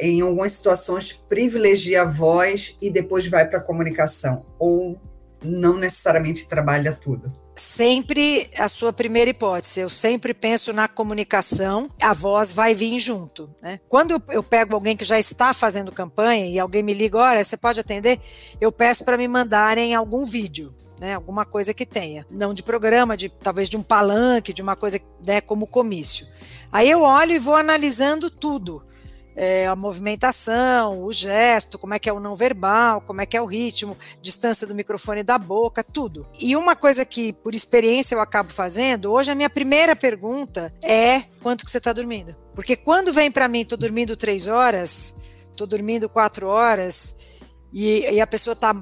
em 0.01 0.21
algumas 0.21 0.53
situações, 0.53 1.13
privilegia 1.13 2.03
a 2.03 2.05
voz 2.05 2.77
e 2.81 2.91
depois 2.91 3.27
vai 3.29 3.49
para 3.49 3.59
a 3.59 3.63
comunicação, 3.63 4.45
ou 4.59 5.01
não 5.43 5.77
necessariamente 5.77 6.47
trabalha 6.47 6.93
tudo? 6.93 7.33
Sempre 7.55 8.49
a 8.59 8.67
sua 8.67 8.93
primeira 8.93 9.31
hipótese. 9.31 9.81
Eu 9.81 9.91
sempre 9.91 10.33
penso 10.33 10.73
na 10.73 10.89
comunicação, 10.89 11.91
a 12.01 12.13
voz 12.15 12.53
vai 12.53 12.75
vir 12.75 12.99
junto. 12.99 13.51
Né? 13.61 13.79
Quando 13.89 14.23
eu, 14.31 14.43
pego 14.43 14.75
alguém 14.75 14.97
que 14.97 15.05
já 15.05 15.19
está 15.19 15.53
fazendo 15.53 15.93
campanha 15.93 16.47
e 16.47 16.59
alguém 16.59 16.83
me 16.83 16.95
liga, 16.95 17.19
olha, 17.19 17.45
você 17.45 17.57
pode 17.57 17.79
atender? 17.79 18.19
Eu 18.61 18.73
peço 18.73 19.05
para 19.05 19.19
me 19.19 19.29
mandarem 19.29 19.95
algum 19.95 20.25
vídeo. 20.25 20.75
Né, 21.01 21.15
alguma 21.15 21.45
coisa 21.45 21.75
que 21.75 21.85
tenha, 21.85 22.25
não 22.31 22.55
de 22.55 22.63
programa, 22.63 23.17
de 23.17 23.29
talvez 23.29 23.69
de 23.69 23.77
um 23.77 23.83
palanque, 23.83 24.53
de 24.53 24.63
uma 24.63 24.77
coisa 24.77 25.01
né, 25.27 25.41
como 25.41 25.67
comício. 25.67 26.29
Aí 26.71 26.89
eu 26.89 27.03
olho 27.03 27.33
e 27.33 27.41
vou 27.41 27.57
analisando 27.57 28.31
tudo 28.31 28.85
é, 29.37 29.67
a 29.67 29.75
movimentação, 29.77 31.05
o 31.05 31.12
gesto, 31.12 31.79
como 31.79 31.95
é 31.95 31.99
que 31.99 32.09
é 32.09 32.12
o 32.12 32.21
não 32.21 32.37
verbal, 32.37 33.01
como 33.01 33.21
é 33.21 33.27
que 33.27 33.37
é 33.37 33.43
o 33.43 33.47
ritmo, 33.47 33.97
distância 34.21 34.67
do 34.67 34.75
microfone 34.75 35.23
da 35.23 35.39
boca, 35.39 35.83
tudo. 35.83 36.27
E 36.41 36.57
uma 36.57 36.77
coisa 36.77 37.05
que, 37.05 37.33
por 37.33 37.55
experiência, 37.55 38.15
eu 38.15 38.21
acabo 38.21 38.51
fazendo, 38.51 39.12
hoje 39.12 39.31
a 39.31 39.35
minha 39.35 39.51
primeira 39.51 39.97
pergunta 39.97 40.73
é 40.83 41.23
quanto 41.41 41.65
que 41.65 41.71
você 41.71 41.79
está 41.79 41.93
dormindo? 41.93 42.37
Porque 42.55 42.77
quando 42.77 43.12
vem 43.12 43.31
para 43.31 43.49
mim, 43.49 43.65
tô 43.65 43.77
dormindo 43.77 44.17
três 44.17 44.47
horas, 44.47 45.17
tô 45.57 45.67
dormindo 45.67 46.09
quatro 46.09 46.49
horas, 46.49 47.32
e, 47.73 48.11
e, 48.12 48.21
a 48.21 48.26
pessoa 48.26 48.52
está 48.52 48.75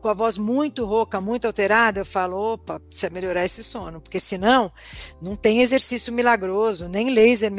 com 0.00 0.08
a 0.08 0.14
voz 0.14 0.38
muito 0.38 0.86
rouca, 0.86 1.20
muito 1.20 1.46
alterada, 1.46 2.00
eu 2.00 2.04
falo, 2.04 2.54
opa, 2.54 2.80
precisa 2.80 3.10
melhorar 3.10 3.44
esse 3.44 3.62
sono, 3.62 4.00
porque 4.00 4.18
senão 4.18 4.72
não 5.20 5.36
tem 5.36 5.60
exercício 5.60 6.12
milagroso, 6.14 6.88
nem 6.88 7.10
laser 7.10 7.52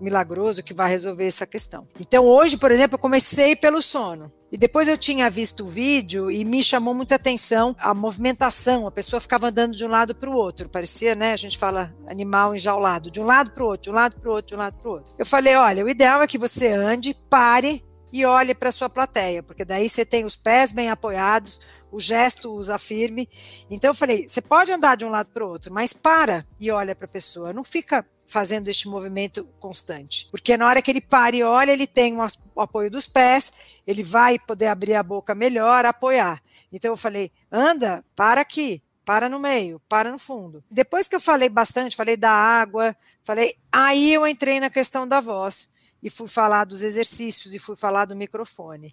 milagroso 0.00 0.64
que 0.64 0.74
vai 0.74 0.90
resolver 0.90 1.26
essa 1.26 1.46
questão. 1.46 1.86
Então 2.00 2.24
hoje, 2.24 2.56
por 2.56 2.72
exemplo, 2.72 2.96
eu 2.96 3.00
comecei 3.00 3.54
pelo 3.54 3.80
sono. 3.80 4.30
E 4.50 4.56
depois 4.56 4.88
eu 4.88 4.96
tinha 4.96 5.28
visto 5.28 5.64
o 5.64 5.66
vídeo 5.66 6.30
e 6.30 6.44
me 6.44 6.62
chamou 6.62 6.94
muita 6.94 7.16
atenção 7.16 7.74
a 7.78 7.92
movimentação, 7.92 8.86
a 8.86 8.92
pessoa 8.92 9.20
ficava 9.20 9.48
andando 9.48 9.76
de 9.76 9.84
um 9.84 9.88
lado 9.88 10.14
para 10.14 10.30
o 10.30 10.34
outro, 10.34 10.68
parecia, 10.68 11.14
né, 11.16 11.32
a 11.32 11.36
gente 11.36 11.58
fala 11.58 11.94
animal 12.06 12.54
enjaulado, 12.54 13.10
de 13.10 13.20
um 13.20 13.24
lado 13.24 13.50
para 13.50 13.64
o 13.64 13.66
outro, 13.66 13.82
de 13.82 13.90
um 13.90 13.94
lado 13.94 14.16
para 14.16 14.30
o 14.30 14.32
outro, 14.32 14.48
de 14.48 14.54
um 14.54 14.58
lado 14.58 14.78
para 14.78 14.88
o 14.88 14.92
outro. 14.92 15.14
Eu 15.18 15.26
falei, 15.26 15.56
olha, 15.56 15.84
o 15.84 15.88
ideal 15.88 16.22
é 16.22 16.26
que 16.26 16.38
você 16.38 16.68
ande, 16.68 17.14
pare, 17.28 17.84
e 18.12 18.24
olhe 18.24 18.54
para 18.54 18.72
sua 18.72 18.88
plateia, 18.88 19.42
porque 19.42 19.64
daí 19.64 19.88
você 19.88 20.04
tem 20.04 20.24
os 20.24 20.36
pés 20.36 20.72
bem 20.72 20.90
apoiados, 20.90 21.60
o 21.90 22.00
gesto 22.00 22.52
usa 22.52 22.78
firme. 22.78 23.28
Então 23.70 23.90
eu 23.90 23.94
falei, 23.94 24.26
você 24.26 24.40
pode 24.40 24.72
andar 24.72 24.96
de 24.96 25.04
um 25.04 25.10
lado 25.10 25.30
para 25.30 25.44
o 25.44 25.48
outro, 25.48 25.72
mas 25.72 25.92
para 25.92 26.46
e 26.60 26.70
olha 26.70 26.94
para 26.94 27.06
a 27.06 27.08
pessoa, 27.08 27.52
não 27.52 27.64
fica 27.64 28.06
fazendo 28.28 28.68
este 28.68 28.88
movimento 28.88 29.44
constante, 29.60 30.28
porque 30.30 30.56
na 30.56 30.66
hora 30.66 30.82
que 30.82 30.90
ele 30.90 31.00
para 31.00 31.36
e 31.36 31.44
olha, 31.44 31.70
ele 31.70 31.86
tem 31.86 32.16
o 32.16 32.60
apoio 32.60 32.90
dos 32.90 33.06
pés, 33.06 33.52
ele 33.86 34.02
vai 34.02 34.38
poder 34.38 34.66
abrir 34.66 34.94
a 34.94 35.02
boca 35.02 35.34
melhor, 35.34 35.84
apoiar. 35.84 36.42
Então 36.72 36.90
eu 36.90 36.96
falei, 36.96 37.30
anda, 37.52 38.04
para 38.16 38.40
aqui, 38.40 38.82
para 39.04 39.28
no 39.28 39.38
meio, 39.38 39.80
para 39.88 40.10
no 40.10 40.18
fundo. 40.18 40.64
Depois 40.68 41.06
que 41.06 41.14
eu 41.14 41.20
falei 41.20 41.48
bastante, 41.48 41.94
falei 41.94 42.16
da 42.16 42.32
água, 42.32 42.96
falei, 43.22 43.54
aí 43.70 44.12
eu 44.12 44.26
entrei 44.26 44.58
na 44.58 44.70
questão 44.70 45.06
da 45.06 45.20
voz 45.20 45.75
e 46.02 46.10
fui 46.10 46.28
falar 46.28 46.64
dos 46.64 46.82
exercícios 46.82 47.54
e 47.54 47.58
fui 47.58 47.76
falar 47.76 48.04
do 48.04 48.16
microfone. 48.16 48.90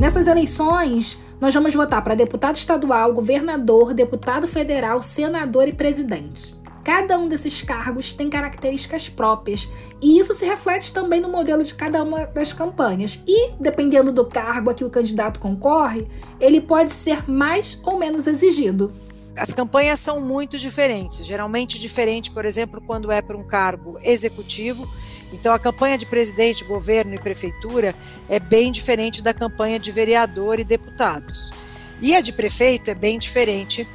Nessas 0.00 0.26
eleições, 0.26 1.20
nós 1.40 1.52
vamos 1.52 1.74
votar 1.74 2.02
para 2.02 2.14
deputado 2.14 2.56
estadual, 2.56 3.12
governador, 3.12 3.92
deputado 3.92 4.46
federal, 4.46 5.02
senador 5.02 5.68
e 5.68 5.72
presidente. 5.72 6.54
Cada 6.84 7.18
um 7.18 7.26
desses 7.26 7.62
cargos 7.62 8.12
tem 8.12 8.30
características 8.30 9.08
próprias, 9.08 9.68
e 10.00 10.20
isso 10.20 10.32
se 10.32 10.46
reflete 10.46 10.94
também 10.94 11.20
no 11.20 11.28
modelo 11.28 11.64
de 11.64 11.74
cada 11.74 12.00
uma 12.04 12.26
das 12.26 12.52
campanhas. 12.52 13.20
E, 13.26 13.50
dependendo 13.60 14.12
do 14.12 14.24
cargo 14.24 14.70
a 14.70 14.74
que 14.74 14.84
o 14.84 14.90
candidato 14.90 15.40
concorre, 15.40 16.06
ele 16.38 16.60
pode 16.60 16.92
ser 16.92 17.28
mais 17.28 17.82
ou 17.84 17.98
menos 17.98 18.28
exigido 18.28 18.88
as 19.36 19.52
campanhas 19.52 20.00
são 20.00 20.20
muito 20.20 20.58
diferentes. 20.58 21.24
Geralmente 21.24 21.78
diferente, 21.78 22.30
por 22.30 22.44
exemplo, 22.44 22.80
quando 22.80 23.12
é 23.12 23.20
para 23.20 23.36
um 23.36 23.44
cargo 23.44 23.98
executivo. 24.02 24.88
Então 25.32 25.52
a 25.52 25.58
campanha 25.58 25.98
de 25.98 26.06
presidente, 26.06 26.64
governo 26.64 27.14
e 27.14 27.18
prefeitura 27.18 27.94
é 28.28 28.38
bem 28.38 28.72
diferente 28.72 29.22
da 29.22 29.34
campanha 29.34 29.78
de 29.78 29.92
vereador 29.92 30.58
e 30.58 30.64
deputados. 30.64 31.52
E 32.00 32.14
a 32.14 32.20
de 32.20 32.32
prefeito 32.32 32.90
é 32.90 32.94
bem 32.94 33.18
diferente 33.18 33.86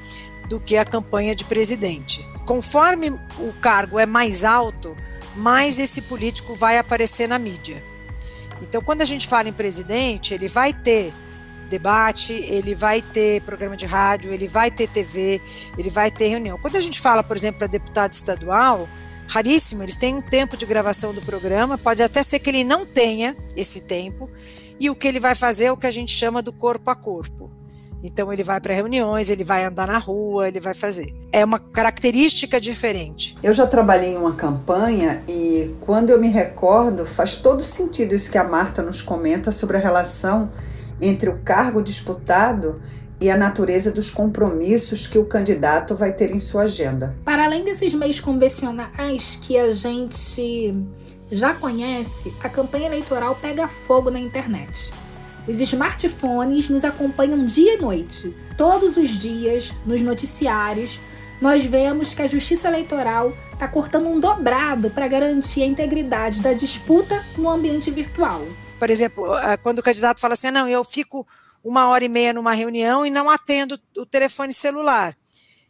do 0.47 0.59
que 0.59 0.77
a 0.77 0.85
campanha 0.85 1.35
de 1.35 1.45
presidente. 1.45 2.25
Conforme 2.45 3.09
o 3.09 3.53
cargo 3.61 3.99
é 3.99 4.05
mais 4.05 4.43
alto, 4.43 4.95
mais 5.35 5.79
esse 5.79 6.03
político 6.03 6.55
vai 6.55 6.77
aparecer 6.77 7.27
na 7.27 7.39
mídia. 7.39 7.83
Então, 8.61 8.81
quando 8.81 9.01
a 9.01 9.05
gente 9.05 9.27
fala 9.27 9.49
em 9.49 9.53
presidente, 9.53 10.33
ele 10.33 10.47
vai 10.47 10.73
ter 10.73 11.13
debate, 11.71 12.33
ele 12.33 12.75
vai 12.75 13.01
ter 13.01 13.41
programa 13.41 13.75
de 13.75 13.85
rádio, 13.85 14.31
ele 14.31 14.47
vai 14.47 14.69
ter 14.69 14.87
TV, 14.87 15.41
ele 15.77 15.89
vai 15.89 16.11
ter 16.11 16.27
reunião. 16.27 16.59
Quando 16.59 16.75
a 16.75 16.81
gente 16.81 16.99
fala, 16.99 17.23
por 17.23 17.35
exemplo, 17.35 17.59
para 17.59 17.67
deputado 17.67 18.13
estadual, 18.13 18.87
raríssimo, 19.27 19.81
eles 19.81 19.95
têm 19.95 20.15
um 20.15 20.21
tempo 20.21 20.57
de 20.57 20.65
gravação 20.65 21.13
do 21.13 21.21
programa, 21.21 21.77
pode 21.77 22.03
até 22.03 22.21
ser 22.21 22.39
que 22.39 22.49
ele 22.49 22.63
não 22.63 22.85
tenha 22.85 23.35
esse 23.55 23.83
tempo, 23.83 24.29
e 24.79 24.89
o 24.89 24.95
que 24.95 25.07
ele 25.07 25.19
vai 25.19 25.33
fazer 25.33 25.65
é 25.65 25.71
o 25.71 25.77
que 25.77 25.87
a 25.87 25.91
gente 25.91 26.11
chama 26.11 26.41
do 26.41 26.51
corpo 26.51 26.91
a 26.91 26.95
corpo. 26.95 27.49
Então 28.03 28.33
ele 28.33 28.43
vai 28.43 28.59
para 28.59 28.73
reuniões, 28.73 29.29
ele 29.29 29.43
vai 29.43 29.63
andar 29.63 29.87
na 29.87 29.99
rua, 29.99 30.47
ele 30.47 30.59
vai 30.59 30.73
fazer. 30.73 31.13
É 31.31 31.45
uma 31.45 31.59
característica 31.59 32.59
diferente. 32.59 33.37
Eu 33.43 33.53
já 33.53 33.67
trabalhei 33.67 34.13
em 34.13 34.17
uma 34.17 34.33
campanha 34.33 35.21
e 35.27 35.75
quando 35.81 36.09
eu 36.09 36.19
me 36.19 36.27
recordo, 36.27 37.05
faz 37.05 37.35
todo 37.35 37.63
sentido 37.63 38.15
isso 38.15 38.31
que 38.31 38.39
a 38.39 38.43
Marta 38.43 38.81
nos 38.81 39.01
comenta 39.01 39.51
sobre 39.51 39.77
a 39.77 39.79
relação 39.79 40.49
entre 41.01 41.29
o 41.29 41.39
cargo 41.39 41.81
disputado 41.81 42.79
e 43.21 43.29
a 43.29 43.37
natureza 43.37 43.91
dos 43.91 44.09
compromissos 44.09 45.05
que 45.05 45.19
o 45.19 45.25
candidato 45.25 45.95
vai 45.95 46.11
ter 46.11 46.31
em 46.31 46.39
sua 46.39 46.63
agenda. 46.63 47.15
Para 47.23 47.45
além 47.45 47.63
desses 47.63 47.93
meios 47.93 48.19
convencionais 48.19 49.39
que 49.41 49.57
a 49.57 49.71
gente 49.71 50.73
já 51.31 51.53
conhece, 51.53 52.33
a 52.43 52.49
campanha 52.49 52.87
eleitoral 52.87 53.37
pega 53.39 53.67
fogo 53.67 54.09
na 54.09 54.19
internet. 54.19 54.91
Os 55.47 55.59
smartphones 55.61 56.69
nos 56.69 56.83
acompanham 56.83 57.45
dia 57.45 57.75
e 57.75 57.81
noite. 57.81 58.35
Todos 58.57 58.97
os 58.97 59.09
dias, 59.09 59.71
nos 59.85 60.01
noticiários, 60.01 60.99
nós 61.39 61.65
vemos 61.65 62.13
que 62.13 62.21
a 62.21 62.27
Justiça 62.27 62.67
Eleitoral 62.67 63.31
está 63.51 63.67
cortando 63.67 64.07
um 64.07 64.19
dobrado 64.19 64.89
para 64.91 65.07
garantir 65.07 65.63
a 65.63 65.65
integridade 65.65 66.41
da 66.41 66.53
disputa 66.53 67.23
no 67.37 67.49
ambiente 67.49 67.89
virtual 67.89 68.45
por 68.81 68.89
exemplo, 68.89 69.27
quando 69.61 69.77
o 69.77 69.83
candidato 69.83 70.19
fala 70.19 70.33
assim, 70.33 70.49
não, 70.49 70.67
eu 70.67 70.83
fico 70.83 71.27
uma 71.63 71.87
hora 71.89 72.03
e 72.03 72.09
meia 72.09 72.33
numa 72.33 72.51
reunião 72.51 73.05
e 73.05 73.11
não 73.11 73.29
atendo 73.29 73.79
o 73.95 74.07
telefone 74.07 74.51
celular. 74.51 75.15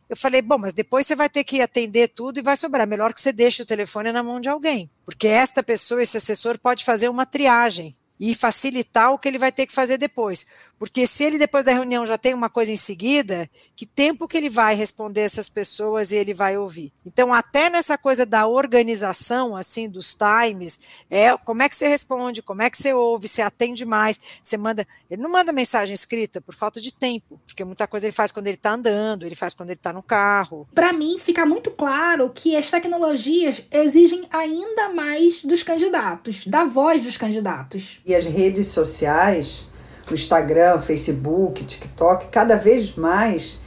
Eu 0.09 0.15
falei, 0.15 0.41
bom, 0.41 0.57
mas 0.57 0.73
depois 0.73 1.05
você 1.05 1.13
vai 1.13 1.29
ter 1.29 1.43
que 1.43 1.61
atender 1.61 2.07
tudo 2.07 2.39
e 2.39 2.41
vai 2.41 2.55
sobrar. 2.55 2.87
Melhor 2.87 3.13
que 3.13 3.19
você 3.19 3.33
deixe 3.33 3.63
o 3.63 3.65
telefone 3.65 4.13
na 4.13 4.23
mão 4.23 4.39
de 4.39 4.47
alguém, 4.47 4.89
porque 5.03 5.27
esta 5.27 5.61
pessoa, 5.61 6.01
esse 6.01 6.15
assessor, 6.15 6.57
pode 6.57 6.85
fazer 6.85 7.09
uma 7.09 7.25
triagem. 7.25 7.93
E 8.21 8.35
facilitar 8.35 9.11
o 9.11 9.17
que 9.17 9.27
ele 9.27 9.39
vai 9.39 9.51
ter 9.51 9.65
que 9.65 9.73
fazer 9.73 9.97
depois. 9.97 10.45
Porque 10.81 11.05
se 11.05 11.23
ele 11.23 11.37
depois 11.37 11.63
da 11.63 11.71
reunião 11.71 12.07
já 12.07 12.17
tem 12.17 12.33
uma 12.33 12.49
coisa 12.49 12.71
em 12.71 12.75
seguida, 12.75 13.47
que 13.75 13.85
tempo 13.85 14.27
que 14.27 14.35
ele 14.35 14.49
vai 14.49 14.73
responder 14.73 15.21
essas 15.21 15.47
pessoas 15.47 16.11
e 16.11 16.15
ele 16.15 16.33
vai 16.33 16.57
ouvir? 16.57 16.91
Então, 17.05 17.31
até 17.31 17.69
nessa 17.69 17.99
coisa 17.99 18.25
da 18.25 18.47
organização, 18.47 19.55
assim, 19.55 19.87
dos 19.87 20.15
times, 20.15 20.81
é 21.07 21.37
como 21.37 21.61
é 21.61 21.69
que 21.69 21.75
você 21.75 21.87
responde, 21.87 22.41
como 22.41 22.63
é 22.63 22.69
que 22.69 22.77
você 22.77 22.93
ouve, 22.93 23.27
você 23.27 23.43
atende 23.43 23.85
mais, 23.85 24.19
você 24.43 24.57
manda. 24.57 24.87
Ele 25.07 25.21
não 25.21 25.31
manda 25.31 25.51
mensagem 25.51 25.93
escrita 25.93 26.41
por 26.41 26.55
falta 26.55 26.81
de 26.81 26.91
tempo, 26.91 27.39
porque 27.45 27.63
muita 27.63 27.87
coisa 27.87 28.07
ele 28.07 28.13
faz 28.13 28.31
quando 28.31 28.47
ele 28.47 28.55
está 28.55 28.71
andando, 28.71 29.23
ele 29.23 29.35
faz 29.35 29.53
quando 29.53 29.69
ele 29.69 29.79
está 29.79 29.93
no 29.93 30.01
carro. 30.01 30.67
Para 30.73 30.93
mim, 30.93 31.19
fica 31.19 31.45
muito 31.45 31.69
claro 31.69 32.31
que 32.33 32.55
as 32.55 32.71
tecnologias 32.71 33.63
exigem 33.71 34.25
ainda 34.31 34.89
mais 34.89 35.43
dos 35.43 35.61
candidatos, 35.61 36.47
da 36.47 36.63
voz 36.63 37.03
dos 37.03 37.17
candidatos. 37.17 37.99
As 38.15 38.25
redes 38.25 38.67
sociais 38.67 39.71
o 40.11 40.13
Instagram, 40.13 40.79
Facebook, 40.79 41.63
TikTok, 41.63 42.27
cada 42.27 42.55
vez 42.55 42.95
mais 42.95 43.59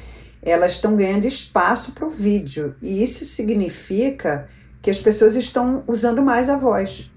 elas 0.43 0.73
estão 0.73 0.95
ganhando 0.95 1.27
espaço 1.27 1.93
para 1.93 2.07
o 2.07 2.11
vídeo. 2.11 2.75
E 2.83 3.03
isso 3.03 3.25
significa 3.25 4.47
que 4.83 4.91
as 4.91 5.01
pessoas 5.01 5.37
estão 5.37 5.83
usando 5.87 6.23
mais 6.23 6.51
a 6.51 6.57
voz. 6.57 7.11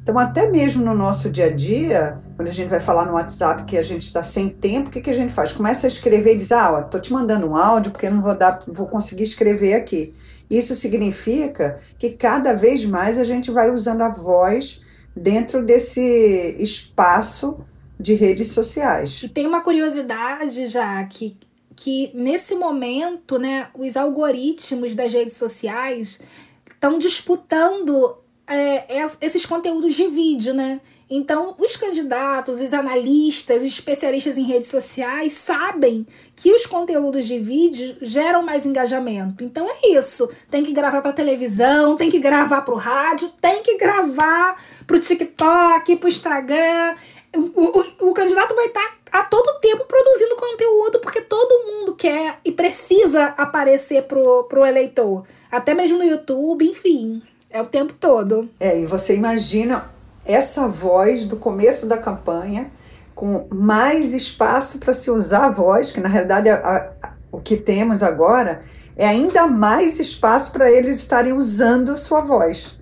Então, 0.00 0.16
até 0.16 0.48
mesmo 0.48 0.84
no 0.84 0.94
nosso 0.94 1.28
dia 1.28 1.46
a 1.46 1.50
dia, 1.50 2.18
quando 2.36 2.48
a 2.48 2.52
gente 2.52 2.68
vai 2.68 2.78
falar 2.78 3.04
no 3.04 3.14
WhatsApp 3.14 3.64
que 3.64 3.76
a 3.76 3.82
gente 3.82 4.02
está 4.02 4.22
sem 4.22 4.48
tempo, 4.48 4.88
o 4.88 4.92
que, 4.92 5.00
que 5.00 5.10
a 5.10 5.14
gente 5.14 5.32
faz? 5.32 5.52
Começa 5.52 5.86
a 5.86 5.88
escrever 5.88 6.34
e 6.34 6.36
diz: 6.38 6.52
Ah, 6.52 6.80
tô 6.82 7.00
te 7.00 7.12
mandando 7.12 7.48
um 7.48 7.56
áudio 7.56 7.90
porque 7.90 8.06
eu 8.06 8.12
não 8.12 8.22
vou, 8.22 8.36
dar, 8.36 8.62
vou 8.66 8.86
conseguir 8.86 9.24
escrever 9.24 9.74
aqui. 9.74 10.14
Isso 10.48 10.74
significa 10.74 11.78
que 11.98 12.12
cada 12.12 12.54
vez 12.54 12.86
mais 12.86 13.18
a 13.18 13.24
gente 13.24 13.50
vai 13.50 13.70
usando 13.70 14.02
a 14.02 14.08
voz 14.08 14.82
dentro 15.18 15.64
desse 15.64 16.56
espaço 16.58 17.64
de 17.98 18.14
redes 18.14 18.52
sociais. 18.52 19.22
E 19.22 19.28
tem 19.28 19.46
uma 19.46 19.60
curiosidade 19.60 20.66
já 20.66 21.02
que 21.04 21.36
que 21.80 22.10
nesse 22.12 22.56
momento, 22.56 23.38
né, 23.38 23.68
os 23.72 23.96
algoritmos 23.96 24.96
das 24.96 25.12
redes 25.12 25.36
sociais 25.36 26.20
estão 26.68 26.98
disputando 26.98 28.16
é, 28.48 29.06
esses 29.20 29.46
conteúdos 29.46 29.94
de 29.94 30.08
vídeo, 30.08 30.52
né? 30.54 30.80
Então, 31.10 31.54
os 31.58 31.74
candidatos, 31.76 32.60
os 32.60 32.74
analistas, 32.74 33.62
os 33.62 33.68
especialistas 33.68 34.36
em 34.36 34.44
redes 34.44 34.68
sociais 34.68 35.32
sabem 35.32 36.06
que 36.36 36.52
os 36.52 36.66
conteúdos 36.66 37.26
de 37.26 37.38
vídeo 37.38 37.96
geram 38.02 38.42
mais 38.42 38.66
engajamento. 38.66 39.42
Então 39.42 39.66
é 39.68 39.88
isso. 39.96 40.28
Tem 40.50 40.64
que 40.64 40.72
gravar 40.72 41.00
para 41.00 41.12
televisão, 41.12 41.96
tem 41.96 42.10
que 42.10 42.18
gravar 42.18 42.62
para 42.62 42.74
o 42.74 42.76
rádio, 42.76 43.30
tem 43.40 43.62
que 43.62 43.78
gravar 43.78 44.62
para 44.86 44.96
o 44.96 45.00
TikTok, 45.00 45.96
para 45.96 46.06
o 46.06 46.08
Instagram 46.08 46.94
o, 47.36 48.08
o, 48.08 48.14
candidato 48.14 48.54
vai 48.54 48.66
estar 48.66 48.98
tá 49.10 49.18
a 49.20 49.24
todo 49.24 49.60
tempo 49.60 49.84
produzindo 49.84 50.36
conteúdo, 50.36 51.00
porque 51.00 51.20
todo 51.20 51.66
mundo 51.66 51.94
quer 51.94 52.38
e 52.44 52.52
precisa 52.52 53.26
aparecer 53.36 54.04
pro, 54.04 54.44
pro 54.44 54.64
eleitor. 54.64 55.24
Até 55.50 55.74
mesmo 55.74 55.98
no 55.98 56.04
YouTube, 56.04 56.66
enfim. 56.66 57.22
É 57.50 57.60
o 57.62 57.66
tempo 57.66 57.94
todo. 57.98 58.48
É, 58.60 58.80
e 58.80 58.86
você 58.86 59.16
imagina 59.16 59.90
essa 60.28 60.68
voz 60.68 61.24
do 61.24 61.36
começo 61.36 61.86
da 61.86 61.96
campanha, 61.96 62.70
com 63.14 63.46
mais 63.50 64.12
espaço 64.12 64.78
para 64.78 64.92
se 64.92 65.10
usar 65.10 65.46
a 65.46 65.50
voz, 65.50 65.90
que 65.90 66.00
na 66.00 66.08
realidade 66.08 66.48
a, 66.50 66.56
a, 67.02 67.12
o 67.32 67.40
que 67.40 67.56
temos 67.56 68.02
agora 68.02 68.62
é 68.96 69.06
ainda 69.06 69.46
mais 69.46 69.98
espaço 69.98 70.52
para 70.52 70.70
eles 70.70 70.98
estarem 70.98 71.32
usando 71.32 71.96
sua 71.96 72.20
voz. 72.20 72.78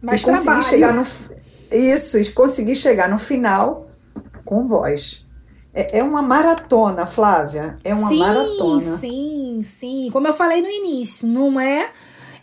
Mais 0.00 0.20
e 0.20 0.24
conseguir 0.24 0.44
trabalho. 0.44 0.62
chegar 0.62 0.92
no 0.92 1.06
isso, 1.72 2.18
e 2.18 2.30
conseguir 2.32 2.76
chegar 2.76 3.08
no 3.08 3.18
final 3.18 3.86
com 4.44 4.66
voz. 4.66 5.24
É, 5.72 6.00
é 6.00 6.02
uma 6.04 6.20
maratona, 6.20 7.06
Flávia. 7.06 7.74
É 7.82 7.94
uma 7.94 8.08
sim, 8.08 8.18
maratona. 8.18 8.96
Sim, 8.98 9.60
sim. 9.62 10.10
Como 10.12 10.28
eu 10.28 10.34
falei 10.34 10.60
no 10.60 10.68
início, 10.68 11.26
não 11.26 11.58
é. 11.58 11.88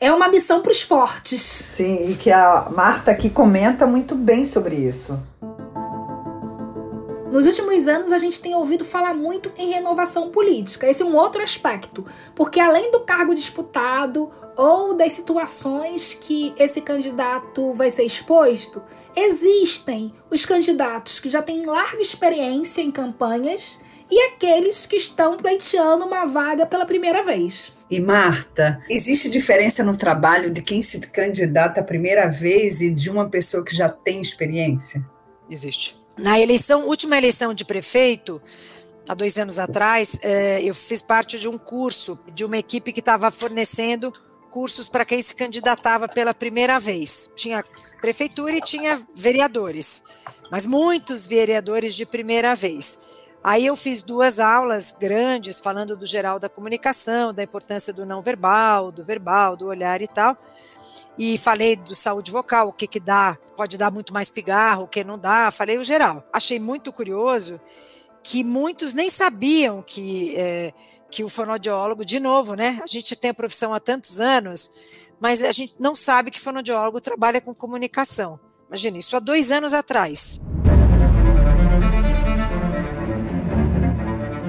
É 0.01 0.13
uma 0.13 0.29
missão 0.29 0.61
para 0.61 0.71
os 0.71 0.81
fortes. 0.81 1.41
Sim, 1.41 2.11
e 2.11 2.15
que 2.15 2.31
a 2.31 2.69
Marta 2.73 3.11
aqui 3.11 3.29
comenta 3.29 3.85
muito 3.85 4.15
bem 4.15 4.45
sobre 4.45 4.75
isso. 4.75 5.19
Nos 7.29 7.45
últimos 7.45 7.87
anos, 7.87 8.11
a 8.13 8.17
gente 8.17 8.41
tem 8.41 8.55
ouvido 8.55 8.85
falar 8.85 9.13
muito 9.13 9.51
em 9.57 9.71
renovação 9.71 10.29
política. 10.29 10.87
Esse 10.87 11.03
é 11.03 11.05
um 11.05 11.15
outro 11.15 11.43
aspecto, 11.43 12.03
porque 12.33 12.61
além 12.61 12.91
do 12.91 13.01
cargo 13.01 13.35
disputado 13.35 14.31
ou 14.55 14.95
das 14.95 15.13
situações 15.13 16.13
que 16.13 16.53
esse 16.57 16.81
candidato 16.81 17.73
vai 17.73 17.91
ser 17.91 18.03
exposto, 18.03 18.81
existem 19.15 20.13
os 20.31 20.45
candidatos 20.45 21.19
que 21.19 21.29
já 21.29 21.41
têm 21.41 21.65
larga 21.65 22.01
experiência 22.01 22.81
em 22.81 22.89
campanhas 22.89 23.79
e 24.09 24.19
aqueles 24.27 24.87
que 24.87 24.95
estão 24.95 25.35
pleiteando 25.35 26.05
uma 26.05 26.25
vaga 26.25 26.65
pela 26.65 26.85
primeira 26.85 27.21
vez. 27.21 27.78
E 27.89 27.99
Marta, 27.99 28.79
existe 28.87 29.31
diferença 29.31 29.83
no 29.83 29.97
trabalho 29.97 30.51
de 30.51 30.61
quem 30.61 30.81
se 30.81 30.99
candidata 30.99 31.81
a 31.81 31.83
primeira 31.83 32.27
vez 32.27 32.81
e 32.81 32.93
de 32.93 33.09
uma 33.09 33.27
pessoa 33.29 33.65
que 33.65 33.75
já 33.75 33.89
tem 33.89 34.21
experiência? 34.21 35.03
Existe. 35.49 35.97
Na 36.19 36.39
eleição, 36.39 36.87
última 36.87 37.17
eleição 37.17 37.51
de 37.51 37.65
prefeito, 37.65 38.39
há 39.07 39.15
dois 39.15 39.39
anos 39.39 39.57
atrás, 39.57 40.19
é, 40.21 40.61
eu 40.61 40.75
fiz 40.75 41.01
parte 41.01 41.39
de 41.39 41.47
um 41.47 41.57
curso 41.57 42.19
de 42.33 42.45
uma 42.45 42.57
equipe 42.59 42.93
que 42.93 42.99
estava 42.99 43.31
fornecendo 43.31 44.13
cursos 44.51 44.87
para 44.87 45.05
quem 45.05 45.19
se 45.19 45.35
candidatava 45.35 46.07
pela 46.07 46.33
primeira 46.33 46.79
vez. 46.79 47.31
Tinha 47.35 47.63
prefeitura 48.01 48.55
e 48.55 48.61
tinha 48.61 49.01
vereadores, 49.15 50.03
mas 50.51 50.65
muitos 50.65 51.25
vereadores 51.25 51.95
de 51.95 52.05
primeira 52.05 52.53
vez. 52.53 52.99
Aí 53.43 53.65
eu 53.65 53.75
fiz 53.75 54.03
duas 54.03 54.39
aulas 54.39 54.91
grandes 54.91 55.59
falando 55.59 55.95
do 55.95 56.05
geral 56.05 56.39
da 56.39 56.49
comunicação, 56.49 57.33
da 57.33 57.41
importância 57.41 57.93
do 57.93 58.05
não 58.05 58.21
verbal, 58.21 58.91
do 58.91 59.03
verbal, 59.03 59.55
do 59.55 59.67
olhar 59.67 60.01
e 60.01 60.07
tal. 60.07 60.37
E 61.17 61.37
falei 61.37 61.77
do 61.77 61.95
saúde 61.95 62.31
vocal, 62.31 62.67
o 62.67 62.73
que 62.73 62.85
que 62.85 62.99
dá, 62.99 63.37
pode 63.55 63.77
dar 63.77 63.91
muito 63.91 64.13
mais 64.13 64.29
pigarro, 64.29 64.83
o 64.83 64.87
que 64.87 65.03
não 65.03 65.17
dá, 65.17 65.51
falei 65.51 65.77
o 65.77 65.83
geral. 65.83 66.23
Achei 66.33 66.59
muito 66.59 66.91
curioso 66.91 67.61
que 68.21 68.43
muitos 68.43 68.93
nem 68.93 69.09
sabiam 69.09 69.81
que, 69.81 70.35
é, 70.35 70.73
que 71.09 71.23
o 71.23 71.29
fonoaudiólogo, 71.29 72.03
de 72.03 72.19
novo, 72.19 72.55
né? 72.55 72.79
A 72.83 72.87
gente 72.87 73.15
tem 73.15 73.31
a 73.31 73.33
profissão 73.33 73.73
há 73.73 73.79
tantos 73.79 74.19
anos, 74.19 74.71
mas 75.19 75.41
a 75.43 75.51
gente 75.53 75.75
não 75.79 75.95
sabe 75.95 76.29
que 76.29 76.39
fonoaudiólogo 76.39 76.99
trabalha 76.99 77.39
com 77.39 77.53
comunicação. 77.53 78.37
Imagina, 78.67 78.97
isso 78.97 79.15
há 79.15 79.19
dois 79.19 79.49
anos 79.49 79.73
atrás. 79.73 80.41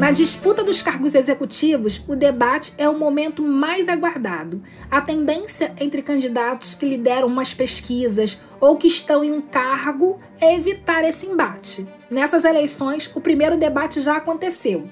Na 0.00 0.12
disputa 0.12 0.64
dos 0.64 0.80
cargos 0.80 1.14
executivos, 1.14 2.02
o 2.08 2.16
debate 2.16 2.72
é 2.78 2.88
o 2.88 2.98
momento 2.98 3.42
mais 3.42 3.86
aguardado. 3.86 4.62
A 4.90 5.02
tendência 5.02 5.74
entre 5.78 6.00
candidatos 6.00 6.74
que 6.74 6.88
lideram 6.88 7.28
umas 7.28 7.52
pesquisas 7.52 8.40
ou 8.58 8.78
que 8.78 8.88
estão 8.88 9.22
em 9.22 9.30
um 9.30 9.42
cargo 9.42 10.16
é 10.40 10.54
evitar 10.54 11.04
esse 11.04 11.26
embate. 11.26 11.86
Nessas 12.10 12.46
eleições, 12.46 13.10
o 13.14 13.20
primeiro 13.20 13.58
debate 13.58 14.00
já 14.00 14.16
aconteceu. 14.16 14.88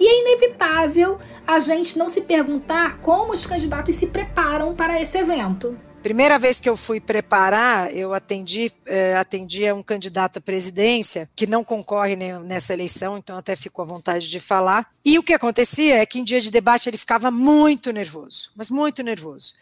E 0.00 0.08
é 0.08 0.20
inevitável 0.22 1.18
a 1.46 1.58
gente 1.58 1.98
não 1.98 2.08
se 2.08 2.22
perguntar 2.22 2.98
como 3.00 3.34
os 3.34 3.44
candidatos 3.44 3.94
se 3.94 4.06
preparam 4.06 4.74
para 4.74 4.98
esse 4.98 5.18
evento. 5.18 5.76
Primeira 6.06 6.38
vez 6.38 6.60
que 6.60 6.68
eu 6.68 6.76
fui 6.76 7.00
preparar, 7.00 7.92
eu 7.92 8.14
atendi, 8.14 8.72
eh, 8.86 9.16
atendi 9.16 9.66
a 9.66 9.74
um 9.74 9.82
candidato 9.82 10.36
à 10.36 10.40
presidência 10.40 11.28
que 11.34 11.48
não 11.48 11.64
concorre 11.64 12.14
nessa 12.14 12.72
eleição, 12.72 13.18
então 13.18 13.36
até 13.36 13.56
fico 13.56 13.82
à 13.82 13.84
vontade 13.84 14.28
de 14.28 14.38
falar. 14.38 14.88
E 15.04 15.18
o 15.18 15.22
que 15.24 15.34
acontecia 15.34 15.96
é 15.96 16.06
que 16.06 16.20
em 16.20 16.22
dia 16.22 16.40
de 16.40 16.52
debate 16.52 16.88
ele 16.88 16.96
ficava 16.96 17.28
muito 17.32 17.90
nervoso, 17.92 18.52
mas 18.54 18.70
muito 18.70 19.02
nervoso. 19.02 19.54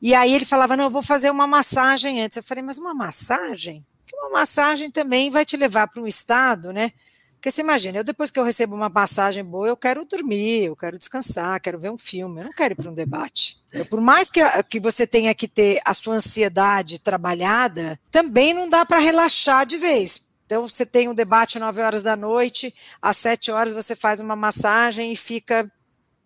E 0.00 0.14
aí 0.14 0.34
ele 0.34 0.46
falava: 0.46 0.74
Não, 0.74 0.84
eu 0.84 0.90
vou 0.90 1.02
fazer 1.02 1.28
uma 1.28 1.46
massagem 1.46 2.22
antes. 2.22 2.38
Eu 2.38 2.44
falei: 2.44 2.64
Mas 2.64 2.78
uma 2.78 2.94
massagem? 2.94 3.84
Porque 3.98 4.16
uma 4.16 4.30
massagem 4.30 4.90
também 4.90 5.28
vai 5.28 5.44
te 5.44 5.54
levar 5.58 5.86
para 5.88 6.00
um 6.00 6.06
estado, 6.06 6.72
né? 6.72 6.92
Porque 7.40 7.50
você 7.50 7.62
imagina, 7.62 7.96
eu 7.96 8.04
depois 8.04 8.30
que 8.30 8.38
eu 8.38 8.44
recebo 8.44 8.76
uma 8.76 8.90
passagem 8.90 9.42
boa, 9.42 9.66
eu 9.66 9.76
quero 9.76 10.04
dormir, 10.04 10.64
eu 10.66 10.76
quero 10.76 10.98
descansar, 10.98 11.58
quero 11.58 11.80
ver 11.80 11.90
um 11.90 11.96
filme, 11.96 12.42
eu 12.42 12.44
não 12.44 12.52
quero 12.52 12.74
ir 12.74 12.76
para 12.76 12.90
um 12.90 12.94
debate. 12.94 13.64
Eu, 13.72 13.86
por 13.86 13.98
mais 13.98 14.30
que, 14.30 14.42
que 14.64 14.78
você 14.78 15.06
tenha 15.06 15.34
que 15.34 15.48
ter 15.48 15.80
a 15.86 15.94
sua 15.94 16.16
ansiedade 16.16 16.98
trabalhada, 16.98 17.98
também 18.10 18.52
não 18.52 18.68
dá 18.68 18.84
para 18.84 18.98
relaxar 18.98 19.64
de 19.64 19.78
vez. 19.78 20.32
Então, 20.44 20.68
você 20.68 20.84
tem 20.84 21.08
um 21.08 21.14
debate 21.14 21.56
às 21.56 21.62
9 21.62 21.80
horas 21.80 22.02
da 22.02 22.14
noite, 22.14 22.74
às 23.00 23.16
7 23.16 23.50
horas 23.50 23.72
você 23.72 23.96
faz 23.96 24.20
uma 24.20 24.36
massagem 24.36 25.10
e 25.10 25.16
fica. 25.16 25.66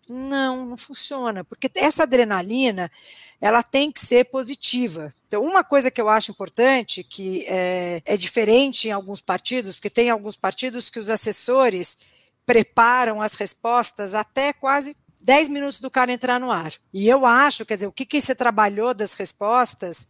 Não, 0.09 0.65
não 0.65 0.75
funciona, 0.77 1.45
porque 1.45 1.71
essa 1.75 2.03
adrenalina 2.03 2.91
ela 3.39 3.63
tem 3.63 3.89
que 3.89 4.05
ser 4.05 4.25
positiva. 4.25 5.13
Então, 5.35 5.43
uma 5.43 5.65
coisa 5.65 5.91
que 5.91 5.99
eu 5.99 6.07
acho 6.07 6.31
importante, 6.31 7.03
que 7.03 7.45
é, 7.49 8.01
é 8.05 8.15
diferente 8.15 8.87
em 8.87 8.91
alguns 8.91 9.19
partidos, 9.19 9.75
porque 9.75 9.89
tem 9.89 10.09
alguns 10.09 10.37
partidos 10.37 10.89
que 10.89 10.97
os 10.97 11.09
assessores 11.09 11.99
preparam 12.45 13.21
as 13.21 13.33
respostas 13.35 14.13
até 14.13 14.53
quase 14.53 14.95
10 15.21 15.49
minutos 15.49 15.81
do 15.81 15.91
cara 15.91 16.13
entrar 16.13 16.39
no 16.39 16.49
ar. 16.49 16.71
E 16.93 17.09
eu 17.09 17.25
acho, 17.25 17.65
quer 17.65 17.73
dizer, 17.73 17.87
o 17.87 17.91
que, 17.91 18.05
que 18.05 18.21
você 18.21 18.33
trabalhou 18.33 18.93
das 18.93 19.13
respostas, 19.15 20.07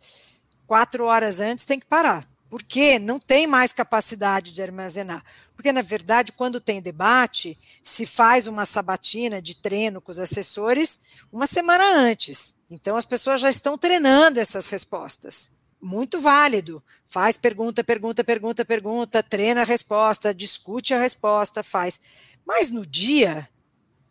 quatro 0.68 1.06
horas 1.06 1.42
antes 1.42 1.66
tem 1.66 1.80
que 1.80 1.88
parar. 1.88 2.28
porque 2.48 3.00
não 3.00 3.20
tem 3.20 3.48
mais 3.48 3.74
capacidade 3.74 4.52
de 4.52 4.62
armazenar. 4.62 5.24
Porque, 5.66 5.74
na 5.74 5.82
verdade, 5.82 6.32
quando 6.32 6.62
tem 6.62 6.80
debate, 6.80 7.58
se 7.82 8.06
faz 8.06 8.46
uma 8.46 8.68
sabatina 8.68 9.42
de 9.42 9.56
treino 9.56 10.00
com 10.00 10.12
os 10.12 10.20
assessores 10.20 11.26
uma 11.34 11.48
semana 11.48 11.84
antes. 12.02 12.58
Então, 12.70 12.96
as 12.96 13.04
pessoas 13.04 13.42
já 13.42 13.50
estão 13.50 13.76
treinando 13.76 14.40
essas 14.40 14.70
respostas. 14.70 15.54
Muito 15.82 16.20
válido. 16.20 16.84
Faz 17.08 17.36
pergunta, 17.36 17.84
pergunta, 17.84 18.24
pergunta, 18.24 18.64
pergunta, 18.64 19.24
treina 19.24 19.62
a 19.62 19.66
resposta, 19.66 20.36
discute 20.36 20.94
a 20.94 21.00
resposta, 21.00 21.64
faz. 21.64 22.00
Mas 22.46 22.70
no 22.70 22.86
dia, 22.86 23.50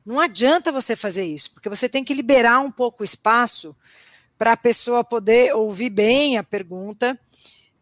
não 0.05 0.19
adianta 0.19 0.73
você 0.73 0.97
fazer 0.97 1.25
isso, 1.25 1.53
porque 1.53 1.69
você 1.69 1.89
tem 1.89 2.03
que 2.03 2.15
liberar 2.15 2.59
um 2.63 2.73
pouco 2.73 3.03
o 3.03 3.07
espaço 3.07 3.77
para 4.37 4.55
a 4.55 4.57
pessoa 4.57 5.05
poder 5.05 5.55
ouvir 5.55 5.91
bem 5.91 6.37
a 6.37 6.43
pergunta 6.43 7.17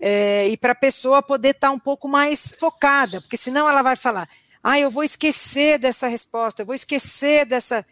é, 0.04 0.48
e 0.48 0.56
para 0.56 0.72
a 0.72 0.74
pessoa 0.74 1.22
poder 1.22 1.50
estar 1.50 1.68
tá 1.68 1.72
um 1.72 1.78
pouco 1.78 2.08
mais 2.08 2.56
focada, 2.56 3.20
porque 3.20 3.36
senão 3.36 3.68
ela 3.68 3.82
vai 3.82 3.94
falar, 3.94 4.28
ah, 4.60 4.76
eu 4.76 4.90
vou 4.90 5.04
esquecer 5.04 5.78
dessa 5.78 6.08
resposta, 6.08 6.62
eu 6.62 6.66
vou 6.66 6.74
esquecer 6.74 7.46
dessa. 7.46 7.86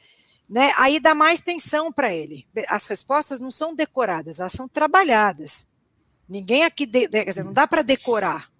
Né? 0.49 0.73
Aí 0.77 0.99
dá 0.99 1.15
mais 1.15 1.41
tensão 1.41 1.93
para 1.93 2.13
ele. 2.13 2.45
As 2.69 2.89
respostas 2.89 3.39
não 3.39 3.53
são 3.53 3.77
decoradas, 3.77 4.41
elas 4.41 4.51
são 4.51 4.67
trabalhadas. 4.67 5.69
Ninguém 6.29 6.65
aqui, 6.65 6.85
de, 6.85 7.09
quer 7.09 7.25
dizer, 7.25 7.45
não 7.45 7.53
dá 7.53 7.69
para 7.69 7.83
decorar, 7.83 8.51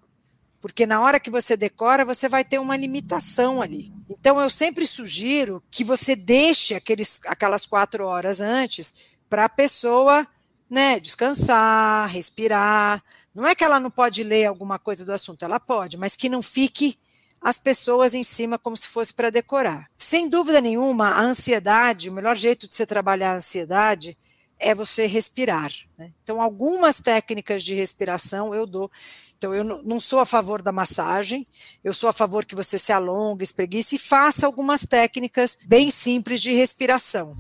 porque 0.61 0.87
na 0.87 1.01
hora 1.01 1.19
que 1.19 1.31
você 1.31 1.57
decora, 1.57 2.05
você 2.05 2.29
vai 2.29 2.45
ter 2.45 2.61
uma 2.61 2.77
limitação 2.77 3.61
ali. 3.61 3.93
Então, 4.09 4.41
eu 4.41 4.49
sempre 4.49 4.87
sugiro 4.87 5.61
que 5.73 5.83
você 5.83 6.15
deixe 6.15 6.77
aqueles, 6.77 7.21
aquelas 7.27 7.67
quatro 7.67 8.07
horas 8.07 8.41
antes 8.41 8.95
para 9.29 9.47
a 9.47 9.49
pessoa 9.49 10.25
né, 10.69 11.01
descansar, 11.01 12.09
respirar, 12.09 13.03
não 13.35 13.47
é 13.47 13.55
que 13.55 13.65
ela 13.65 13.79
não 13.79 13.91
pode 13.91 14.23
ler 14.23 14.47
alguma 14.47 14.79
coisa 14.79 15.05
do 15.05 15.13
assunto, 15.13 15.45
ela 15.45 15.61
pode, 15.61 15.97
mas 15.97 16.17
que 16.17 16.29
não 16.29 16.43
fique 16.43 16.99
as 17.41 17.59
pessoas 17.59 18.15
em 18.15 18.23
cima 18.23 18.59
como 18.59 18.77
se 18.77 18.89
fosse 18.89 19.15
para 19.15 19.31
decorar. 19.31 19.89
Sem 19.97 20.29
dúvida 20.29 20.61
nenhuma, 20.61 21.09
a 21.09 21.23
ansiedade, 21.23 22.11
o 22.11 22.13
melhor 22.13 22.37
jeito 22.37 22.69
de 22.69 22.75
você 22.75 22.85
trabalhar 22.85 23.33
a 23.33 23.37
ansiedade 23.37 24.17
é 24.59 24.75
você 24.75 25.07
respirar. 25.07 25.73
Né? 25.97 26.13
Então, 26.23 26.41
algumas 26.41 27.01
técnicas 27.01 27.63
de 27.63 27.75
respiração 27.75 28.55
eu 28.55 28.67
dou. 28.67 28.91
Então, 29.39 29.55
eu 29.55 29.65
não 29.65 29.99
sou 29.99 30.19
a 30.19 30.27
favor 30.27 30.61
da 30.61 30.71
massagem, 30.71 31.47
eu 31.83 31.95
sou 31.95 32.11
a 32.11 32.13
favor 32.13 32.45
que 32.45 32.55
você 32.55 32.77
se 32.77 32.93
alongue, 32.93 33.43
espreguice 33.43 33.97
e 33.97 33.99
faça 33.99 34.45
algumas 34.45 34.85
técnicas 34.85 35.61
bem 35.67 35.91
simples 35.91 36.43
de 36.43 36.53
respiração. 36.53 37.35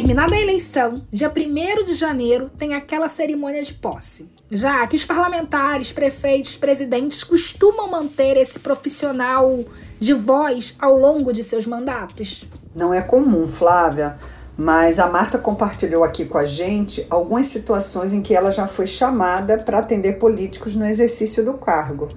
Terminada 0.00 0.34
a 0.34 0.40
eleição, 0.40 0.94
dia 1.12 1.30
1 1.30 1.84
de 1.84 1.92
janeiro 1.92 2.50
tem 2.58 2.72
aquela 2.72 3.06
cerimônia 3.06 3.62
de 3.62 3.74
posse. 3.74 4.32
Já 4.50 4.86
que 4.86 4.96
os 4.96 5.04
parlamentares, 5.04 5.92
prefeitos, 5.92 6.56
presidentes 6.56 7.22
costumam 7.22 7.90
manter 7.90 8.38
esse 8.38 8.60
profissional 8.60 9.62
de 9.98 10.14
voz 10.14 10.74
ao 10.80 10.96
longo 10.96 11.34
de 11.34 11.44
seus 11.44 11.66
mandatos. 11.66 12.46
Não 12.74 12.94
é 12.94 13.02
comum, 13.02 13.46
Flávia, 13.46 14.16
mas 14.56 14.98
a 14.98 15.06
Marta 15.10 15.36
compartilhou 15.36 16.02
aqui 16.02 16.24
com 16.24 16.38
a 16.38 16.46
gente 16.46 17.06
algumas 17.10 17.48
situações 17.48 18.14
em 18.14 18.22
que 18.22 18.34
ela 18.34 18.50
já 18.50 18.66
foi 18.66 18.86
chamada 18.86 19.58
para 19.58 19.80
atender 19.80 20.14
políticos 20.14 20.76
no 20.76 20.86
exercício 20.86 21.44
do 21.44 21.58
cargo. 21.58 22.08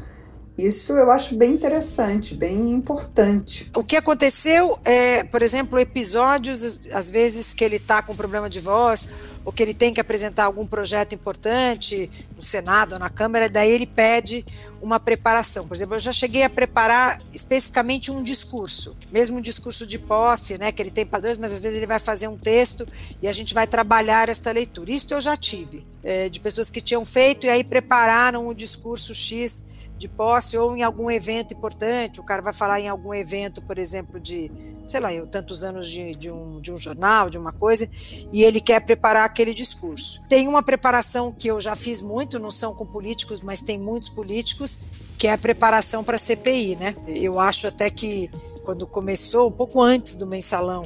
Isso 0.58 0.94
eu 0.94 1.10
acho 1.10 1.36
bem 1.36 1.54
interessante, 1.54 2.36
bem 2.36 2.72
importante. 2.72 3.72
O 3.76 3.84
que 3.84 3.96
aconteceu 3.96 4.78
é, 4.86 5.24
por 5.24 5.42
exemplo, 5.42 5.80
episódios, 5.80 6.88
às 6.94 7.10
vezes, 7.10 7.56
que 7.56 7.64
ele 7.64 7.78
está 7.78 8.04
com 8.04 8.16
problema 8.16 8.48
de 8.48 8.60
voz, 8.60 9.08
ou 9.44 9.52
que 9.52 9.62
ele 9.62 9.74
tem 9.74 9.94
que 9.94 10.00
apresentar 10.00 10.46
algum 10.46 10.66
projeto 10.66 11.14
importante 11.14 12.10
no 12.36 12.42
Senado 12.42 12.94
ou 12.94 13.00
na 13.00 13.10
Câmara, 13.10 13.50
daí 13.50 13.72
ele 13.72 13.86
pede 13.86 14.46
uma 14.82 15.00
preparação. 15.00 15.68
Por 15.68 15.76
exemplo, 15.76 15.96
eu 15.96 16.00
já 16.00 16.12
cheguei 16.12 16.44
a 16.44 16.50
preparar 16.50 17.20
especificamente 17.34 18.12
um 18.12 18.24
discurso, 18.24 18.96
mesmo 19.12 19.38
um 19.38 19.42
discurso 19.42 19.86
de 19.86 20.00
posse, 20.00 20.58
né, 20.58 20.72
que 20.72 20.82
ele 20.82 20.92
tem 20.92 21.06
padrões, 21.06 21.38
mas 21.38 21.52
às 21.52 21.60
vezes 21.60 21.78
ele 21.78 21.88
vai 21.88 22.00
fazer 22.00 22.28
um 22.28 22.38
texto 22.38 22.88
e 23.22 23.28
a 23.28 23.34
gente 23.34 23.54
vai 23.54 23.68
trabalhar 23.68 24.30
esta 24.30 24.52
leitura. 24.52 24.92
Isso 24.92 25.14
eu 25.14 25.20
já 25.20 25.36
tive, 25.36 25.86
é, 26.04 26.30
de 26.30 26.40
pessoas 26.40 26.70
que 26.70 26.80
tinham 26.80 27.04
feito 27.04 27.46
e 27.46 27.50
aí 27.50 27.64
prepararam 27.64 28.48
o 28.48 28.54
discurso 28.54 29.14
X 29.14 29.66
de 30.04 30.10
posse 30.10 30.58
ou 30.58 30.76
em 30.76 30.84
algum 30.84 31.10
evento 31.10 31.54
importante, 31.54 32.20
o 32.20 32.24
cara 32.24 32.42
vai 32.42 32.52
falar 32.52 32.80
em 32.82 32.90
algum 32.90 33.14
evento, 33.14 33.62
por 33.62 33.78
exemplo, 33.78 34.20
de, 34.20 34.52
sei 34.86 35.00
lá, 35.00 35.14
eu, 35.14 35.26
tantos 35.26 35.64
anos 35.64 35.90
de, 35.90 36.14
de, 36.16 36.30
um, 36.30 36.60
de 36.60 36.74
um 36.74 36.78
jornal, 36.78 37.30
de 37.30 37.38
uma 37.38 37.54
coisa, 37.54 37.90
e 38.32 38.44
ele 38.44 38.60
quer 38.60 38.82
preparar 38.86 39.24
aquele 39.24 39.54
discurso. 39.54 40.22
Tem 40.28 40.48
uma 40.48 40.62
preparação 40.62 41.32
que 41.32 41.48
eu 41.48 41.62
já 41.62 41.76
fiz 41.76 42.02
muito, 42.02 42.38
não 42.38 42.52
são 42.52 42.76
com 42.76 42.86
políticos, 42.86 43.40
mas 43.42 43.62
tem 43.62 43.80
muitos 43.80 44.10
políticos, 44.10 44.82
que 45.18 45.28
é 45.28 45.32
a 45.32 45.38
preparação 45.38 46.04
para 46.04 46.18
CPI, 46.18 46.76
né? 46.76 46.96
Eu 47.08 47.40
acho 47.40 47.68
até 47.68 47.90
que 47.90 48.30
quando 48.66 48.86
começou, 48.86 49.48
um 49.48 49.52
pouco 49.54 49.82
antes 49.82 50.18
do 50.18 50.28
mensalão, 50.28 50.84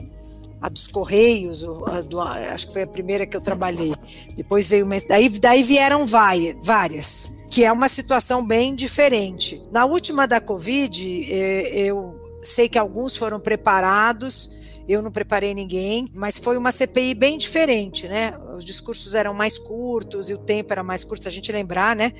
a 0.61 0.69
dos 0.69 0.87
Correios, 0.87 1.63
a 1.63 2.01
do, 2.01 2.19
acho 2.19 2.67
que 2.67 2.73
foi 2.73 2.83
a 2.83 2.87
primeira 2.87 3.25
que 3.25 3.35
eu 3.35 3.41
trabalhei. 3.41 3.93
Depois 4.35 4.67
veio, 4.67 4.87
daí, 5.07 5.29
daí 5.29 5.63
vieram 5.63 6.05
várias 6.05 7.37
que 7.49 7.63
é 7.63 7.71
uma 7.71 7.87
situação 7.87 8.45
bem 8.45 8.75
diferente. 8.75 9.63
Na 9.71 9.83
última 9.85 10.27
da 10.27 10.39
Covid, 10.39 11.33
é, 11.33 11.79
eu 11.79 12.15
sei 12.43 12.69
que 12.69 12.77
alguns 12.77 13.17
foram 13.17 13.39
preparados, 13.39 14.83
eu 14.87 15.01
não 15.01 15.11
preparei 15.11 15.53
ninguém, 15.53 16.07
mas 16.13 16.37
foi 16.37 16.55
uma 16.55 16.71
CPI 16.71 17.13
bem 17.13 17.37
diferente, 17.37 18.07
né? 18.07 18.37
Os 18.55 18.63
discursos 18.63 19.15
eram 19.15 19.33
mais 19.33 19.57
curtos 19.57 20.29
e 20.29 20.33
o 20.33 20.37
tempo 20.37 20.71
era 20.71 20.83
mais 20.83 21.03
curto, 21.03 21.23
se 21.23 21.27
a 21.27 21.31
gente 21.31 21.51
lembrar, 21.51 21.95
né? 21.95 22.13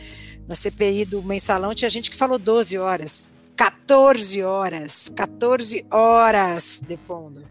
Na 0.47 0.55
CPI 0.55 1.05
do 1.05 1.21
mensalão 1.23 1.73
tinha 1.75 1.89
gente 1.89 2.09
que 2.09 2.17
falou 2.17 2.39
12 2.39 2.77
horas, 2.77 3.31
14 3.55 4.43
horas, 4.43 5.09
14 5.15 5.85
horas 5.91 6.81
depondo. 6.85 7.43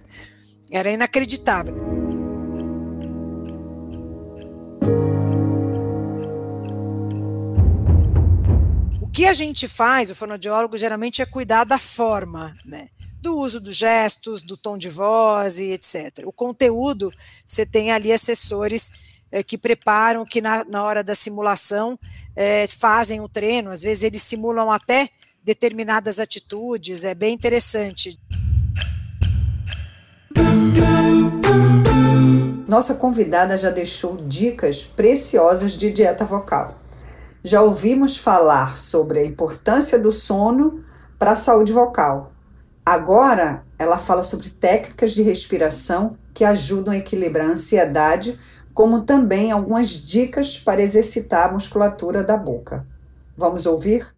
Era 0.70 0.90
inacreditável. 0.90 1.96
que 9.16 9.24
a 9.24 9.32
gente 9.32 9.66
faz, 9.66 10.10
o 10.10 10.14
fonoaudiólogo, 10.14 10.76
geralmente 10.76 11.22
é 11.22 11.26
cuidar 11.26 11.64
da 11.64 11.78
forma, 11.78 12.54
né? 12.66 12.86
Do 13.18 13.38
uso 13.38 13.58
dos 13.58 13.74
gestos, 13.74 14.42
do 14.42 14.58
tom 14.58 14.76
de 14.76 14.90
voz 14.90 15.58
e 15.58 15.72
etc. 15.72 16.22
O 16.26 16.32
conteúdo, 16.32 17.10
você 17.46 17.64
tem 17.64 17.90
ali 17.90 18.12
assessores 18.12 19.16
é, 19.32 19.42
que 19.42 19.56
preparam, 19.56 20.26
que 20.26 20.42
na, 20.42 20.66
na 20.66 20.84
hora 20.84 21.02
da 21.02 21.14
simulação 21.14 21.98
é, 22.36 22.66
fazem 22.66 23.22
o 23.22 23.28
treino, 23.28 23.70
às 23.70 23.80
vezes 23.80 24.04
eles 24.04 24.20
simulam 24.20 24.70
até 24.70 25.08
determinadas 25.42 26.20
atitudes, 26.20 27.02
é 27.02 27.14
bem 27.14 27.32
interessante. 27.32 28.20
Nossa 32.66 32.94
convidada 32.94 33.56
já 33.56 33.70
deixou 33.70 34.16
dicas 34.16 34.84
preciosas 34.84 35.72
de 35.72 35.90
dieta 35.90 36.24
vocal 36.24 36.76
já 37.46 37.62
ouvimos 37.62 38.16
falar 38.16 38.76
sobre 38.76 39.20
a 39.20 39.24
importância 39.24 40.00
do 40.00 40.10
sono 40.10 40.82
para 41.16 41.30
a 41.30 41.36
saúde 41.36 41.72
vocal. 41.72 42.32
Agora, 42.84 43.62
ela 43.78 43.96
fala 43.96 44.24
sobre 44.24 44.50
técnicas 44.50 45.12
de 45.12 45.22
respiração 45.22 46.18
que 46.34 46.44
ajudam 46.44 46.92
a 46.92 46.96
equilibrar 46.96 47.48
a 47.48 47.52
ansiedade, 47.52 48.36
como 48.74 49.02
também 49.02 49.52
algumas 49.52 49.90
dicas 49.90 50.58
para 50.58 50.82
exercitar 50.82 51.48
a 51.48 51.52
musculatura 51.52 52.24
da 52.24 52.36
boca. 52.36 52.84
Vamos 53.36 53.64
ouvir? 53.64 54.12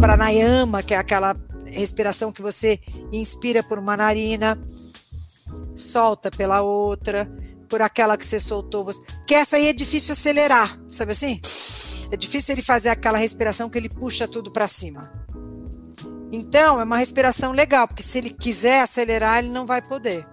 Pranayama, 0.00 0.82
que 0.82 0.92
é 0.92 0.98
aquela 0.98 1.36
respiração 1.74 2.32
que 2.32 2.42
você 2.42 2.80
inspira 3.12 3.62
por 3.62 3.78
uma 3.78 3.96
narina, 3.96 4.60
solta 5.74 6.30
pela 6.30 6.62
outra 6.62 7.30
por 7.68 7.82
aquela 7.82 8.16
que 8.16 8.24
você 8.24 8.38
soltou. 8.38 8.84
Você... 8.84 9.02
Que 9.26 9.34
essa 9.34 9.56
aí 9.56 9.68
é 9.68 9.72
difícil 9.72 10.12
acelerar, 10.12 10.80
sabe 10.88 11.12
assim? 11.12 11.40
É 12.10 12.16
difícil 12.16 12.54
ele 12.54 12.62
fazer 12.62 12.88
aquela 12.88 13.18
respiração 13.18 13.68
que 13.68 13.78
ele 13.78 13.88
puxa 13.88 14.28
tudo 14.28 14.50
para 14.50 14.68
cima. 14.68 15.12
Então, 16.30 16.80
é 16.80 16.84
uma 16.84 16.98
respiração 16.98 17.52
legal, 17.52 17.86
porque 17.86 18.02
se 18.02 18.18
ele 18.18 18.30
quiser 18.30 18.80
acelerar, 18.80 19.38
ele 19.38 19.50
não 19.50 19.66
vai 19.66 19.80
poder. 19.80 20.26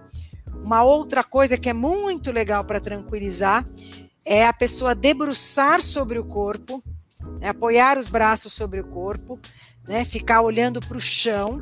Uma 0.62 0.82
outra 0.84 1.24
coisa 1.24 1.58
que 1.58 1.68
é 1.68 1.72
muito 1.72 2.30
legal 2.30 2.64
para 2.64 2.80
tranquilizar 2.80 3.66
é 4.24 4.46
a 4.46 4.52
pessoa 4.52 4.94
debruçar 4.94 5.82
sobre 5.82 6.18
o 6.18 6.24
corpo, 6.24 6.82
né, 7.40 7.48
apoiar 7.48 7.98
os 7.98 8.08
braços 8.08 8.52
sobre 8.52 8.80
o 8.80 8.86
corpo, 8.86 9.38
né, 9.86 10.04
ficar 10.04 10.42
olhando 10.42 10.80
para 10.80 10.96
o 10.96 11.00
chão, 11.00 11.60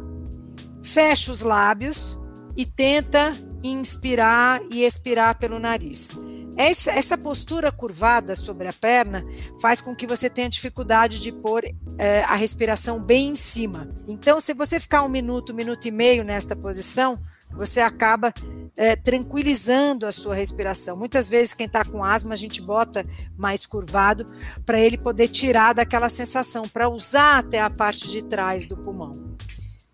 fecha 0.83 1.33
os 1.33 1.43
lábios 1.43 2.19
e 2.57 2.65
tenta 2.67 3.37
inspirar 3.63 4.61
e 4.71 4.85
expirar 4.85 5.39
pelo 5.39 5.59
nariz. 5.59 6.17
Essa, 6.57 6.91
essa, 6.91 7.17
postura 7.17 7.73
curvada 7.73 8.35
sobre 8.35 8.69
a 8.69 8.73
perna 8.73 9.25
faz 9.63 9.81
com 9.81 9.95
que 9.95 10.07
você 10.07 10.29
tenha 10.29 10.51
dificuldade 10.51 11.19
de 11.21 11.33
pôr 11.33 11.65
é, 11.97 12.21
a 12.25 12.35
respiração 12.35 13.03
bem 13.03 13.29
em 13.29 13.35
cima. 13.35 13.89
Então, 14.07 14.39
se 14.41 14.53
você 14.53 14.79
ficar 14.79 15.03
um 15.03 15.09
minuto, 15.09 15.53
um 15.53 15.57
minuto 15.57 15.87
e 15.87 15.91
meio 15.91 16.23
nesta 16.23 16.55
posição, 16.55 17.19
você 17.53 17.81
acaba 17.81 18.33
é, 18.81 18.97
tranquilizando 18.97 20.07
a 20.07 20.11
sua 20.11 20.35
respiração. 20.35 20.97
Muitas 20.97 21.29
vezes, 21.29 21.53
quem 21.53 21.67
está 21.67 21.85
com 21.85 22.03
asma, 22.03 22.33
a 22.33 22.37
gente 22.37 22.63
bota 22.63 23.05
mais 23.37 23.67
curvado 23.67 24.27
para 24.65 24.81
ele 24.81 24.97
poder 24.97 25.29
tirar 25.29 25.75
daquela 25.75 26.09
sensação, 26.09 26.67
para 26.67 26.89
usar 26.89 27.41
até 27.41 27.61
a 27.61 27.69
parte 27.69 28.09
de 28.09 28.25
trás 28.25 28.65
do 28.65 28.79
pulmão. 28.79 29.37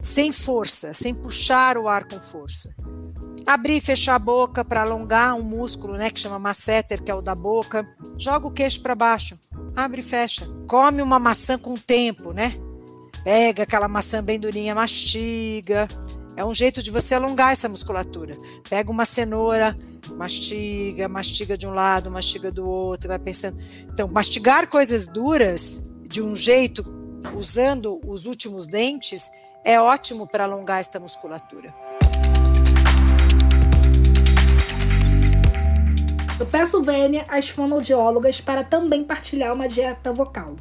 Sem 0.00 0.30
força, 0.30 0.92
sem 0.92 1.12
puxar 1.12 1.76
o 1.76 1.88
ar 1.88 2.06
com 2.06 2.20
força. 2.20 2.76
Abrir 3.44 3.78
e 3.78 3.80
fechar 3.80 4.14
a 4.14 4.20
boca 4.20 4.64
para 4.64 4.82
alongar 4.82 5.34
um 5.34 5.42
músculo, 5.42 5.96
né, 5.96 6.08
que 6.08 6.20
chama 6.20 6.38
masseter, 6.38 7.02
que 7.02 7.10
é 7.10 7.14
o 7.14 7.20
da 7.20 7.34
boca. 7.34 7.84
Joga 8.16 8.46
o 8.46 8.52
queixo 8.52 8.82
para 8.82 8.94
baixo. 8.94 9.36
Abre 9.74 10.00
e 10.00 10.04
fecha. 10.04 10.46
Come 10.68 11.02
uma 11.02 11.18
maçã 11.18 11.58
com 11.58 11.76
tempo, 11.76 12.32
né? 12.32 12.54
Pega 13.24 13.64
aquela 13.64 13.88
maçã 13.88 14.22
bem 14.22 14.38
durinha, 14.38 14.76
mastiga. 14.76 15.88
É 16.36 16.44
um 16.44 16.52
jeito 16.52 16.82
de 16.82 16.90
você 16.90 17.14
alongar 17.14 17.52
essa 17.52 17.66
musculatura. 17.66 18.36
Pega 18.68 18.90
uma 18.90 19.06
cenoura, 19.06 19.74
mastiga, 20.16 21.08
mastiga 21.08 21.56
de 21.56 21.66
um 21.66 21.72
lado, 21.72 22.10
mastiga 22.10 22.52
do 22.52 22.68
outro, 22.68 23.08
vai 23.08 23.18
pensando. 23.18 23.58
Então, 23.90 24.06
mastigar 24.08 24.68
coisas 24.68 25.08
duras 25.08 25.84
de 26.06 26.20
um 26.20 26.36
jeito, 26.36 26.84
usando 27.34 27.98
os 28.06 28.26
últimos 28.26 28.66
dentes, 28.66 29.30
é 29.64 29.80
ótimo 29.80 30.28
para 30.28 30.44
alongar 30.44 30.78
esta 30.78 31.00
musculatura. 31.00 31.74
Eu 36.38 36.44
peço 36.44 36.82
Vênia 36.82 37.24
às 37.28 37.48
fonoaudiólogas 37.48 38.42
para 38.42 38.62
também 38.62 39.02
partilhar 39.02 39.54
uma 39.54 39.66
dieta 39.66 40.12
vocal. 40.12 40.56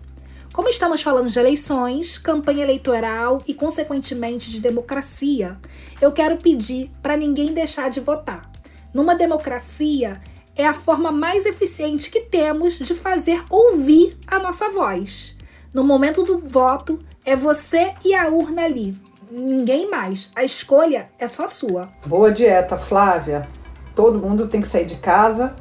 Como 0.55 0.69
estamos 0.69 1.01
falando 1.01 1.27
de 1.27 1.37
eleições, 1.37 2.17
campanha 2.17 2.63
eleitoral 2.63 3.43
e, 3.45 3.53
consequentemente, 3.53 4.49
de 4.49 4.61
democracia, 4.61 5.59
eu 5.99 6.13
quero 6.13 6.37
pedir 6.37 6.89
para 7.01 7.17
ninguém 7.17 7.53
deixar 7.53 7.89
de 7.89 7.99
votar. 7.99 8.49
Numa 8.93 9.15
democracia, 9.15 10.17
é 10.55 10.65
a 10.65 10.71
forma 10.71 11.11
mais 11.11 11.45
eficiente 11.45 12.09
que 12.09 12.21
temos 12.21 12.79
de 12.79 12.93
fazer 12.93 13.43
ouvir 13.49 14.17
a 14.25 14.39
nossa 14.39 14.69
voz. 14.69 15.35
No 15.73 15.83
momento 15.83 16.23
do 16.23 16.39
voto, 16.47 16.97
é 17.25 17.35
você 17.35 17.93
e 18.05 18.15
a 18.15 18.29
urna 18.29 18.63
ali. 18.63 18.97
Ninguém 19.29 19.91
mais. 19.91 20.31
A 20.37 20.45
escolha 20.45 21.09
é 21.19 21.27
só 21.27 21.49
sua. 21.49 21.89
Boa 22.05 22.31
dieta, 22.31 22.77
Flávia. 22.77 23.45
Todo 23.93 24.19
mundo 24.19 24.47
tem 24.47 24.61
que 24.61 24.67
sair 24.69 24.85
de 24.85 24.95
casa 24.95 25.53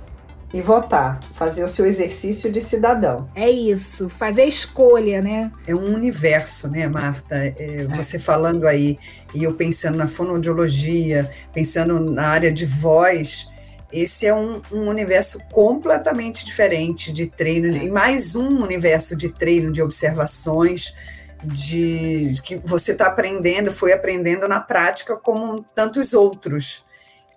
e 0.54 0.60
votar, 0.60 1.18
fazer 1.34 1.64
o 1.64 1.68
seu 1.68 1.84
exercício 1.84 2.48
de 2.52 2.60
cidadão. 2.60 3.28
É 3.34 3.50
isso, 3.50 4.08
fazer 4.08 4.42
a 4.42 4.46
escolha, 4.46 5.20
né? 5.20 5.50
É 5.66 5.74
um 5.74 5.92
universo, 5.92 6.68
né, 6.68 6.86
Marta? 6.86 7.34
É, 7.34 7.54
é. 7.58 7.84
Você 7.96 8.20
falando 8.20 8.64
aí 8.64 8.96
e 9.34 9.42
eu 9.42 9.54
pensando 9.54 9.98
na 9.98 10.06
fonoaudiologia, 10.06 11.28
pensando 11.52 11.98
na 11.98 12.28
área 12.28 12.52
de 12.52 12.64
voz, 12.66 13.48
esse 13.92 14.26
é 14.26 14.34
um, 14.34 14.62
um, 14.70 14.86
universo 14.86 15.40
completamente 15.50 16.44
diferente 16.44 17.12
de 17.12 17.26
treino, 17.26 17.76
e 17.76 17.88
mais 17.88 18.36
um 18.36 18.62
universo 18.62 19.16
de 19.16 19.32
treino, 19.32 19.72
de 19.72 19.82
observações, 19.82 20.94
de, 21.42 22.32
de 22.32 22.42
que 22.42 22.62
você 22.64 22.92
está 22.92 23.08
aprendendo, 23.08 23.72
foi 23.72 23.92
aprendendo 23.92 24.46
na 24.46 24.60
prática 24.60 25.16
como 25.16 25.64
tantos 25.74 26.14
outros. 26.14 26.84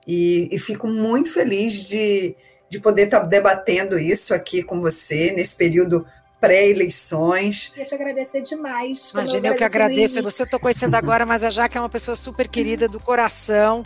E, 0.08 0.49
e 0.51 0.60
fico 0.60 0.88
muito 0.88 1.34
feliz 1.34 1.89
de, 1.89 2.36
de 2.69 2.80
poder 2.80 3.03
estar 3.03 3.21
tá 3.21 3.25
debatendo 3.25 3.97
isso 3.97 4.34
aqui 4.34 4.63
com 4.63 4.82
você 4.82 5.34
nesse 5.36 5.56
período 5.56 6.06
pré-eleições. 6.39 7.69
Queria 7.69 7.86
te 7.86 7.95
agradecer 7.95 8.41
demais. 8.41 9.12
Imagina, 9.12 9.47
eu 9.47 9.56
que 9.56 9.63
agradeço. 9.63 10.21
Você 10.21 10.43
estou 10.43 10.60
conhecendo 10.60 10.95
agora, 10.95 11.25
mas 11.25 11.43
a 11.43 11.49
Jaque 11.49 11.77
é 11.77 11.82
uma 11.82 11.89
pessoa 11.89 12.15
super 12.15 12.47
querida 12.47 12.88
do 12.88 12.99
coração 12.99 13.86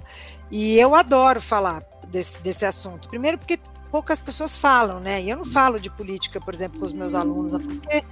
e 0.49 0.77
eu 0.77 0.93
adoro 0.93 1.39
falar 1.39 1.83
desse, 2.07 2.41
desse 2.41 2.65
assunto. 2.65 3.07
Primeiro 3.09 3.37
porque 3.37 3.57
poucas 3.89 4.19
pessoas 4.19 4.57
falam, 4.57 4.99
né? 4.99 5.21
E 5.21 5.29
eu 5.29 5.37
não 5.37 5.45
falo 5.45 5.79
de 5.79 5.89
política, 5.89 6.39
por 6.39 6.53
exemplo, 6.53 6.79
com 6.79 6.85
os 6.85 6.93
meus 6.93 7.15
alunos, 7.15 7.65
porque 7.65 8.03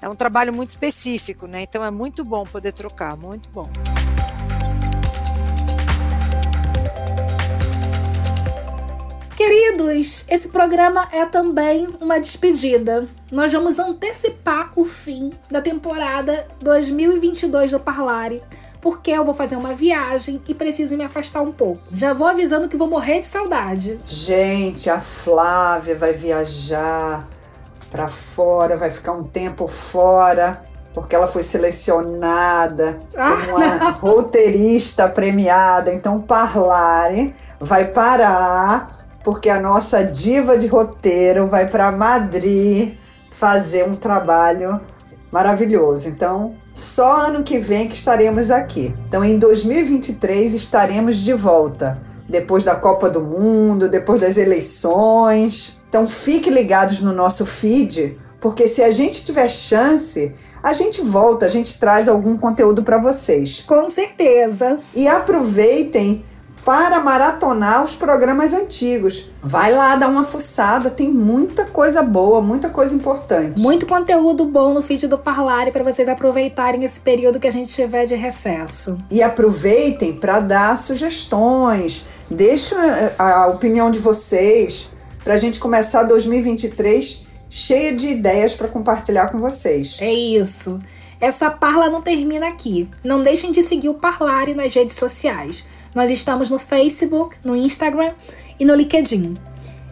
é 0.00 0.08
um 0.08 0.14
trabalho 0.14 0.52
muito 0.52 0.70
específico, 0.70 1.46
né? 1.46 1.62
Então 1.62 1.84
é 1.84 1.90
muito 1.90 2.24
bom 2.24 2.44
poder 2.44 2.72
trocar, 2.72 3.16
muito 3.16 3.48
bom. 3.50 3.70
Queridos, 9.46 10.24
esse 10.30 10.48
programa 10.48 11.06
é 11.12 11.26
também 11.26 11.86
uma 12.00 12.18
despedida. 12.18 13.06
Nós 13.30 13.52
vamos 13.52 13.78
antecipar 13.78 14.72
o 14.74 14.86
fim 14.86 15.34
da 15.50 15.60
temporada 15.60 16.46
2022 16.62 17.72
do 17.72 17.78
Parlare, 17.78 18.42
porque 18.80 19.10
eu 19.10 19.22
vou 19.22 19.34
fazer 19.34 19.56
uma 19.56 19.74
viagem 19.74 20.40
e 20.48 20.54
preciso 20.54 20.96
me 20.96 21.04
afastar 21.04 21.42
um 21.42 21.52
pouco. 21.52 21.82
Já 21.92 22.14
vou 22.14 22.26
avisando 22.26 22.70
que 22.70 22.76
vou 22.76 22.88
morrer 22.88 23.20
de 23.20 23.26
saudade. 23.26 24.00
Gente, 24.08 24.88
a 24.88 24.98
Flávia 24.98 25.94
vai 25.94 26.14
viajar 26.14 27.28
para 27.90 28.08
fora, 28.08 28.78
vai 28.78 28.90
ficar 28.90 29.12
um 29.12 29.24
tempo 29.24 29.66
fora 29.66 30.64
porque 30.94 31.14
ela 31.14 31.26
foi 31.26 31.42
selecionada 31.42 32.98
ah, 33.14 33.36
como 33.36 33.58
uma 33.58 33.76
não. 33.76 33.92
roteirista 33.98 35.06
premiada. 35.06 35.92
Então, 35.92 36.18
Parlare 36.18 37.34
vai 37.60 37.84
parar 37.88 38.93
porque 39.24 39.48
a 39.48 39.58
nossa 39.58 40.04
diva 40.04 40.58
de 40.58 40.66
roteiro 40.66 41.48
vai 41.48 41.66
para 41.66 41.90
Madrid 41.90 42.94
fazer 43.30 43.84
um 43.84 43.96
trabalho 43.96 44.78
maravilhoso. 45.32 46.08
Então, 46.08 46.54
só 46.72 47.28
ano 47.28 47.42
que 47.42 47.58
vem 47.58 47.88
que 47.88 47.96
estaremos 47.96 48.50
aqui. 48.50 48.94
Então, 49.08 49.24
em 49.24 49.38
2023 49.38 50.52
estaremos 50.54 51.16
de 51.16 51.32
volta, 51.32 52.00
depois 52.28 52.62
da 52.62 52.76
Copa 52.76 53.08
do 53.08 53.22
Mundo, 53.22 53.88
depois 53.88 54.20
das 54.20 54.36
eleições. 54.36 55.82
Então, 55.88 56.06
fiquem 56.06 56.52
ligados 56.52 57.02
no 57.02 57.12
nosso 57.12 57.46
feed, 57.46 58.18
porque 58.40 58.68
se 58.68 58.82
a 58.82 58.92
gente 58.92 59.24
tiver 59.24 59.48
chance, 59.48 60.34
a 60.62 60.72
gente 60.72 61.00
volta, 61.00 61.46
a 61.46 61.48
gente 61.48 61.80
traz 61.80 62.08
algum 62.08 62.36
conteúdo 62.36 62.82
para 62.82 62.98
vocês. 62.98 63.64
Com 63.66 63.88
certeza. 63.88 64.78
E 64.94 65.08
aproveitem 65.08 66.24
para 66.64 67.00
maratonar 67.00 67.84
os 67.84 67.94
programas 67.94 68.54
antigos. 68.54 69.26
Vai 69.42 69.72
lá 69.72 69.94
dar 69.96 70.08
uma 70.08 70.24
fuçada, 70.24 70.88
tem 70.88 71.12
muita 71.12 71.66
coisa 71.66 72.02
boa, 72.02 72.40
muita 72.40 72.70
coisa 72.70 72.94
importante. 72.94 73.60
Muito 73.60 73.86
conteúdo 73.86 74.46
bom 74.46 74.72
no 74.72 74.80
feed 74.80 75.06
do 75.06 75.18
Parlare 75.18 75.70
para 75.70 75.84
vocês 75.84 76.08
aproveitarem 76.08 76.82
esse 76.82 77.00
período 77.00 77.38
que 77.38 77.46
a 77.46 77.52
gente 77.52 77.70
tiver 77.70 78.06
de 78.06 78.14
recesso. 78.14 78.98
E 79.10 79.22
aproveitem 79.22 80.14
para 80.14 80.40
dar 80.40 80.78
sugestões, 80.78 82.04
deixa 82.30 82.76
eh, 82.76 83.14
a 83.18 83.48
opinião 83.48 83.90
de 83.90 83.98
vocês 83.98 84.88
para 85.22 85.34
a 85.34 85.38
gente 85.38 85.58
começar 85.58 86.04
2023 86.04 87.24
cheia 87.50 87.94
de 87.94 88.08
ideias 88.08 88.56
para 88.56 88.68
compartilhar 88.68 89.28
com 89.28 89.38
vocês. 89.38 89.98
É 90.00 90.12
isso. 90.12 90.78
Essa 91.20 91.50
parla 91.50 91.88
não 91.88 92.02
termina 92.02 92.48
aqui. 92.48 92.88
Não 93.02 93.22
deixem 93.22 93.52
de 93.52 93.62
seguir 93.62 93.88
o 93.88 93.94
Parlare 93.94 94.54
nas 94.54 94.74
redes 94.74 94.94
sociais. 94.94 95.64
Nós 95.94 96.10
estamos 96.10 96.50
no 96.50 96.58
Facebook, 96.58 97.36
no 97.44 97.54
Instagram 97.54 98.12
e 98.58 98.64
no 98.64 98.74
LinkedIn. 98.74 99.36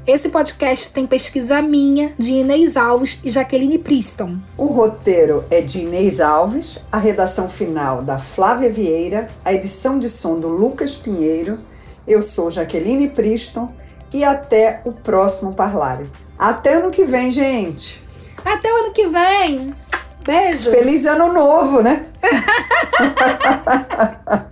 Esse 0.05 0.31
podcast 0.31 0.93
tem 0.93 1.07
pesquisa 1.07 1.63
minha, 1.63 2.13
de 2.19 2.33
Inês 2.33 2.77
Alves 2.77 3.21
e 3.23 3.31
Jaqueline 3.31 3.79
Priston. 3.79 4.37
O 4.59 4.67
roteiro 4.67 5.45
é 5.49 5.61
de 5.61 5.83
Inês 5.83 6.21
Alves, 6.21 6.81
a 6.91 6.99
redação 6.99 7.49
final 7.49 8.03
da 8.03 8.19
Flávia 8.19 8.69
Vieira, 8.69 9.31
a 9.45 9.53
edição 9.53 10.01
de 10.01 10.09
som 10.09 10.41
do 10.41 10.49
Lucas 10.49 10.97
Pinheiro. 10.97 11.61
Eu 12.05 12.21
sou 12.21 12.51
Jaqueline 12.51 13.11
Priston 13.11 13.73
e 14.13 14.25
até 14.25 14.83
o 14.85 14.91
próximo 14.91 15.55
Parlário. 15.55 16.11
Até 16.37 16.75
ano 16.75 16.91
que 16.91 17.05
vem, 17.05 17.31
gente! 17.31 18.03
Até 18.45 18.73
o 18.73 18.77
ano 18.77 18.93
que 18.93 19.07
vem! 19.07 19.73
Beijo! 20.25 20.73
Feliz 20.73 21.07
ano 21.07 21.33
novo, 21.33 21.81
né? 21.81 22.07